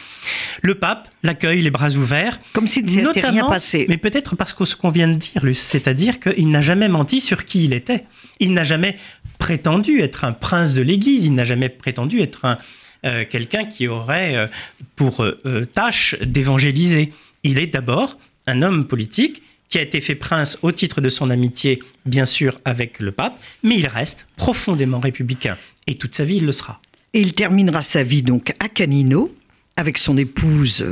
le 0.61 0.75
pape 0.75 1.09
l'accueille 1.23 1.61
les 1.61 1.71
bras 1.71 1.89
ouverts. 1.89 2.39
Comme 2.53 2.67
s'il 2.67 2.85
ne 2.85 2.89
s'était 2.89 3.27
rien 3.27 3.47
passé. 3.47 3.85
Mais 3.89 3.97
peut-être 3.97 4.35
parce 4.35 4.53
que 4.53 4.65
ce 4.65 4.75
qu'on 4.75 4.89
vient 4.89 5.07
de 5.07 5.15
dire, 5.15 5.41
c'est-à-dire 5.53 6.19
qu'il 6.19 6.49
n'a 6.49 6.61
jamais 6.61 6.89
menti 6.89 7.21
sur 7.21 7.45
qui 7.45 7.65
il 7.65 7.73
était. 7.73 8.03
Il 8.39 8.53
n'a 8.53 8.63
jamais 8.63 8.97
prétendu 9.39 9.99
être 10.01 10.23
un 10.23 10.31
prince 10.31 10.73
de 10.73 10.81
l'Église, 10.81 11.25
n'a 11.37 11.45
jamais 11.45 11.69
prétendu 11.69 12.19
être 12.19 12.45
un, 12.45 12.57
euh, 13.05 13.25
quelqu'un 13.29 13.65
qui 13.65 13.87
aurait 13.87 14.35
euh, 14.35 14.47
pour 14.95 15.23
euh, 15.23 15.65
tâche 15.71 16.15
d'évangéliser. 16.21 17.13
Il 17.43 17.59
est 17.59 17.67
d'abord 17.67 18.17
un 18.47 18.63
homme 18.63 18.85
politique 18.85 19.43
qui 19.69 19.77
a 19.77 19.81
été 19.81 20.01
fait 20.01 20.15
prince 20.15 20.57
au 20.61 20.71
titre 20.71 20.99
de 20.99 21.09
son 21.09 21.29
amitié, 21.29 21.81
bien 22.05 22.25
sûr, 22.25 22.59
avec 22.65 22.99
le 22.99 23.11
pape, 23.11 23.39
mais 23.63 23.75
il 23.75 23.87
reste 23.87 24.25
profondément 24.35 24.99
républicain. 24.99 25.57
Et 25.85 25.95
toute 25.95 26.15
sa 26.15 26.25
vie, 26.25 26.37
il 26.37 26.45
le 26.45 26.51
sera. 26.51 26.81
Et 27.13 27.21
il 27.21 27.33
terminera 27.33 27.81
sa 27.81 28.01
vie 28.01 28.23
donc 28.23 28.53
à 28.59 28.69
Canino, 28.69 29.33
avec 29.75 29.97
son 29.97 30.17
épouse 30.17 30.85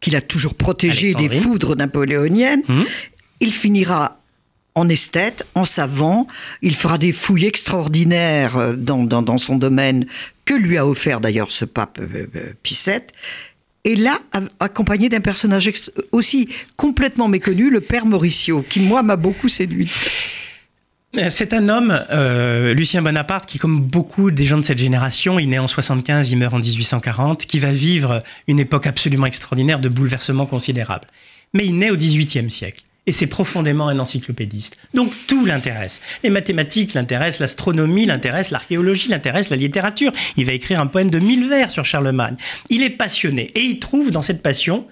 qu'il 0.00 0.16
a 0.16 0.20
toujours 0.20 0.54
protégée 0.54 1.14
des 1.14 1.28
foudres 1.28 1.76
napoléoniennes. 1.76 2.62
Hum. 2.68 2.84
Il 3.40 3.52
finira 3.52 4.20
en 4.74 4.88
esthète, 4.88 5.46
en 5.54 5.64
savant. 5.64 6.26
Il 6.62 6.74
fera 6.74 6.98
des 6.98 7.12
fouilles 7.12 7.46
extraordinaires 7.46 8.56
euh, 8.56 8.72
dans, 8.74 9.38
son 9.38 9.56
domaine, 9.56 10.06
que 10.44 10.54
lui 10.54 10.76
a 10.78 10.86
offert 10.86 11.20
d'ailleurs 11.20 11.50
ce 11.50 11.64
pape 11.64 11.98
euh, 12.00 12.26
euh, 12.34 12.52
Pie 12.62 12.78
Et 13.84 13.96
là, 13.96 14.18
accompagné 14.60 15.08
d'un 15.08 15.20
personnage 15.20 15.70
aussi 16.12 16.48
complètement 16.76 17.28
méconnu, 17.28 17.70
le 17.70 17.80
père 17.80 18.06
Mauricio, 18.06 18.64
qui 18.68 18.80
moi 18.80 19.02
m'a 19.02 19.16
beaucoup 19.16 19.48
séduit. 19.48 19.90
C'est 21.28 21.52
un 21.52 21.68
homme, 21.68 21.96
Lucien 22.74 23.00
Bonaparte, 23.00 23.46
qui, 23.46 23.60
comme 23.60 23.80
beaucoup 23.80 24.32
des 24.32 24.46
gens 24.46 24.58
de 24.58 24.62
cette 24.64 24.78
génération, 24.78 25.38
il 25.38 25.48
naît 25.48 25.60
en 25.60 25.68
75, 25.68 26.32
il 26.32 26.38
meurt 26.38 26.52
en 26.52 26.58
1840, 26.58 27.46
qui 27.46 27.60
va 27.60 27.70
vivre 27.70 28.24
une 28.48 28.58
époque 28.58 28.88
absolument 28.88 29.26
extraordinaire 29.26 29.78
de 29.78 29.88
bouleversements 29.88 30.46
considérables. 30.46 31.06
Mais 31.52 31.66
il 31.66 31.78
naît 31.78 31.90
au 31.92 31.96
XVIIIe 31.96 32.50
siècle 32.50 32.82
et 33.06 33.12
c'est 33.12 33.26
profondément 33.26 33.88
un 33.88 33.98
encyclopédiste. 33.98 34.78
Donc 34.94 35.12
tout 35.26 35.44
l'intéresse. 35.44 36.00
Les 36.22 36.30
mathématiques 36.30 36.94
l'intéressent, 36.94 37.40
l'astronomie 37.40 38.06
l'intéresse, 38.06 38.50
l'archéologie 38.50 39.08
l'intéresse, 39.08 39.50
la 39.50 39.56
littérature. 39.56 40.12
Il 40.36 40.46
va 40.46 40.52
écrire 40.52 40.80
un 40.80 40.86
poème 40.86 41.10
de 41.10 41.18
mille 41.18 41.48
vers 41.48 41.70
sur 41.70 41.84
Charlemagne. 41.84 42.36
Il 42.70 42.82
est 42.82 42.90
passionné 42.90 43.50
et 43.54 43.60
il 43.60 43.78
trouve 43.78 44.10
dans 44.10 44.22
cette 44.22 44.42
passion 44.42 44.86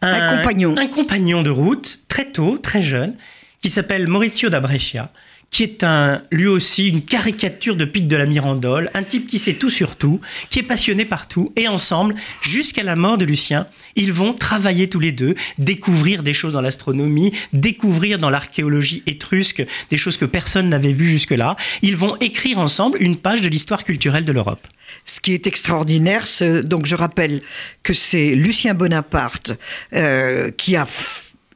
un, 0.00 0.36
compagnon. 0.36 0.74
un 0.78 0.86
compagnon 0.86 1.42
de 1.42 1.50
route 1.50 2.00
très 2.08 2.30
tôt, 2.30 2.58
très 2.58 2.82
jeune, 2.82 3.14
qui 3.60 3.70
s'appelle 3.70 4.08
Maurizio 4.08 4.48
da 4.48 4.60
Brescia, 4.60 5.12
qui 5.52 5.62
est 5.62 5.84
un, 5.84 6.22
lui 6.32 6.46
aussi 6.46 6.88
une 6.88 7.02
caricature 7.02 7.76
de 7.76 7.84
Pic 7.84 8.08
de 8.08 8.16
la 8.16 8.24
Mirandole, 8.24 8.90
un 8.94 9.02
type 9.02 9.26
qui 9.28 9.38
sait 9.38 9.52
tout 9.52 9.68
sur 9.68 9.96
tout, 9.96 10.18
qui 10.48 10.58
est 10.58 10.64
passionné 10.64 11.04
par 11.04 11.28
tout, 11.28 11.52
et 11.56 11.68
ensemble, 11.68 12.14
jusqu'à 12.40 12.82
la 12.82 12.96
mort 12.96 13.18
de 13.18 13.26
Lucien, 13.26 13.66
ils 13.94 14.14
vont 14.14 14.32
travailler 14.32 14.88
tous 14.88 14.98
les 14.98 15.12
deux, 15.12 15.34
découvrir 15.58 16.22
des 16.22 16.32
choses 16.32 16.54
dans 16.54 16.62
l'astronomie, 16.62 17.34
découvrir 17.52 18.18
dans 18.18 18.30
l'archéologie 18.30 19.02
étrusque 19.06 19.64
des 19.90 19.98
choses 19.98 20.16
que 20.16 20.24
personne 20.24 20.70
n'avait 20.70 20.94
vues 20.94 21.10
jusque-là. 21.10 21.56
Ils 21.82 21.96
vont 21.96 22.16
écrire 22.16 22.58
ensemble 22.58 22.96
une 23.02 23.16
page 23.16 23.42
de 23.42 23.50
l'histoire 23.50 23.84
culturelle 23.84 24.24
de 24.24 24.32
l'Europe. 24.32 24.66
Ce 25.04 25.20
qui 25.20 25.34
est 25.34 25.46
extraordinaire, 25.46 26.26
donc 26.64 26.86
je 26.86 26.96
rappelle 26.96 27.42
que 27.82 27.92
c'est 27.92 28.30
Lucien 28.30 28.72
Bonaparte 28.72 29.52
euh, 29.92 30.50
qui 30.50 30.76
a 30.76 30.86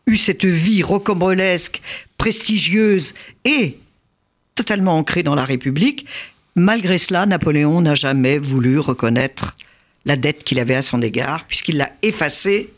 eu 0.06 0.18
cette 0.18 0.44
vie 0.44 0.82
rocambolesque, 0.82 1.80
prestigieuse 2.18 3.14
et 3.46 3.78
totalement 4.56 4.98
ancré 4.98 5.22
dans 5.22 5.36
la 5.36 5.44
République. 5.44 6.06
Malgré 6.56 6.98
cela, 6.98 7.26
Napoléon 7.26 7.80
n'a 7.82 7.94
jamais 7.94 8.38
voulu 8.38 8.80
reconnaître 8.80 9.54
la 10.06 10.16
dette 10.16 10.42
qu'il 10.42 10.58
avait 10.58 10.74
à 10.74 10.82
son 10.82 11.02
égard, 11.02 11.44
puisqu'il 11.46 11.76
l'a 11.76 11.92
effacée 12.02 12.70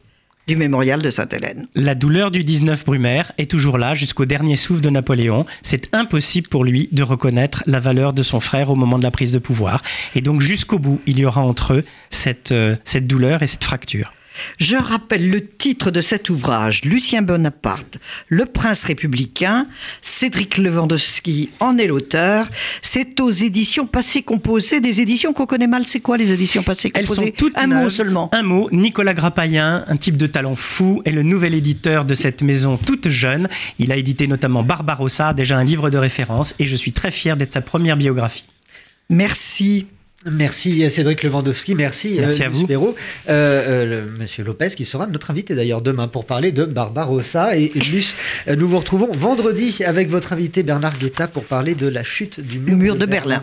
du 0.49 0.57
mémorial 0.57 1.03
de 1.03 1.11
Sainte-Hélène. 1.11 1.69
La 1.75 1.95
douleur 1.95 2.31
du 2.31 2.43
19 2.43 2.87
Brumaire 2.87 3.33
est 3.37 3.51
toujours 3.51 3.77
là 3.77 3.95
jusqu'au 3.95 4.25
dernier 4.25 4.57
souffle 4.57 4.81
de 4.81 4.89
Napoléon. 4.89 5.45
C'est 5.63 5.95
impossible 5.95 6.49
pour 6.49 6.65
lui 6.65 6.89
de 6.91 7.03
reconnaître 7.03 7.63
la 7.67 7.81
valeur 7.81 8.15
de 8.15 8.23
son 8.23 8.41
frère 8.41 8.71
au 8.71 8.75
moment 8.75 8.99
de 8.99 9.03
la 9.03 9.11
prise 9.11 9.31
de 9.31 9.39
pouvoir. 9.39 9.83
Et 10.15 10.23
donc 10.23 10.41
jusqu'au 10.41 10.79
bout, 10.79 11.01
il 11.07 11.19
y 11.19 11.27
aura 11.27 11.43
entre 11.43 11.75
eux 11.75 11.85
cette, 12.11 12.53
euh, 12.53 12.77
douleur 13.03 13.43
et 13.43 13.47
cette 13.47 13.63
fracture. 13.63 14.13
Je 14.59 14.77
rappelle 14.77 15.31
le 15.31 15.47
titre 15.47 15.91
de 15.91 16.01
cet 16.01 16.31
ouvrage, 16.31 16.85
Lucien 16.85 17.23
Bonaparte, 17.23 17.99
Le 18.29 18.47
prince 18.47 18.85
républicain. 18.85 19.67
Cédric 20.03 20.59
Lewandowski 20.59 21.51
en 21.61 21.79
est 21.79 21.87
l'auteur. 21.87 22.47
C'est 22.83 23.21
aux 23.21 23.31
éditions 23.31 23.87
Passé 23.87 24.23
Composé, 24.23 24.81
des 24.81 25.01
éditions 25.01 25.33
qu'on 25.33 25.47
connaît 25.47 25.67
mal. 25.67 25.87
C'est 25.87 26.01
quoi 26.01 26.17
les 26.17 26.33
éditions 26.33 26.63
Passé 26.63 26.91
Composé 26.91 27.23
Elles 27.23 27.27
sont 27.27 27.33
toutes 27.37 27.57
Un 27.57 27.67
mot 27.67 27.91
seulement. 27.91 28.31
Un 28.33 28.43
mot. 28.43 28.69
Nicolas 28.73 29.15
Grappayen, 29.15 29.85
un 29.87 29.97
type 29.97 30.17
de 30.17 30.27
talent 30.27 30.55
fou, 30.55 31.03
est 31.05 31.11
le 31.11 31.23
nouvel 31.23 31.55
éditeur 31.55 32.05
de 32.05 32.15
cette 32.15 32.43
maison 32.43 32.77
toute 32.77 33.09
jeune. 33.09 33.49
Il 33.79 33.93
a 33.93 33.97
édité 33.97 34.27
notamment 34.27 34.63
Barbarossa, 34.63 35.33
déjà 35.35 35.57
un 35.57 35.65
livre 35.65 35.91
de 35.91 35.99
référence, 35.99 36.55
et 36.59 36.67
je 36.67 36.77
suis 36.77 36.93
très 36.93 37.11
fier 37.11 37.37
d'être 37.37 37.53
sa 37.53 37.61
première 37.61 37.97
biographie. 37.97 38.47
Merci. 39.11 39.87
Merci 40.31 40.89
Cédric 40.91 41.23
Lewandowski, 41.23 41.75
merci, 41.75 42.17
merci 42.19 42.43
euh, 42.43 42.47
à 42.47 42.49
vous. 42.49 42.67
Euh, 42.71 42.95
euh, 43.29 44.07
monsieur 44.19 44.45
Lopez 44.45 44.69
qui 44.69 44.85
sera 44.85 45.07
notre 45.07 45.31
invité 45.31 45.55
d'ailleurs 45.55 45.83
demain 45.83 46.09
pour 46.09 46.25
parler 46.25 46.53
de 46.53 46.65
Barbarossa 46.65 47.57
et 47.57 47.73
nous 48.57 48.69
vous 48.69 48.79
retrouvons 48.79 49.11
vendredi 49.13 49.83
avec 49.85 50.09
votre 50.09 50.33
invité 50.33 50.63
Bernard 50.63 50.99
Guetta 50.99 51.29
pour 51.29 51.45
parler 51.45 51.75
de 51.75 51.89
la 51.89 52.03
chute 52.03 52.41
du 52.41 52.59
mur, 52.59 52.97
de, 52.97 53.07
Berlin. 53.07 53.43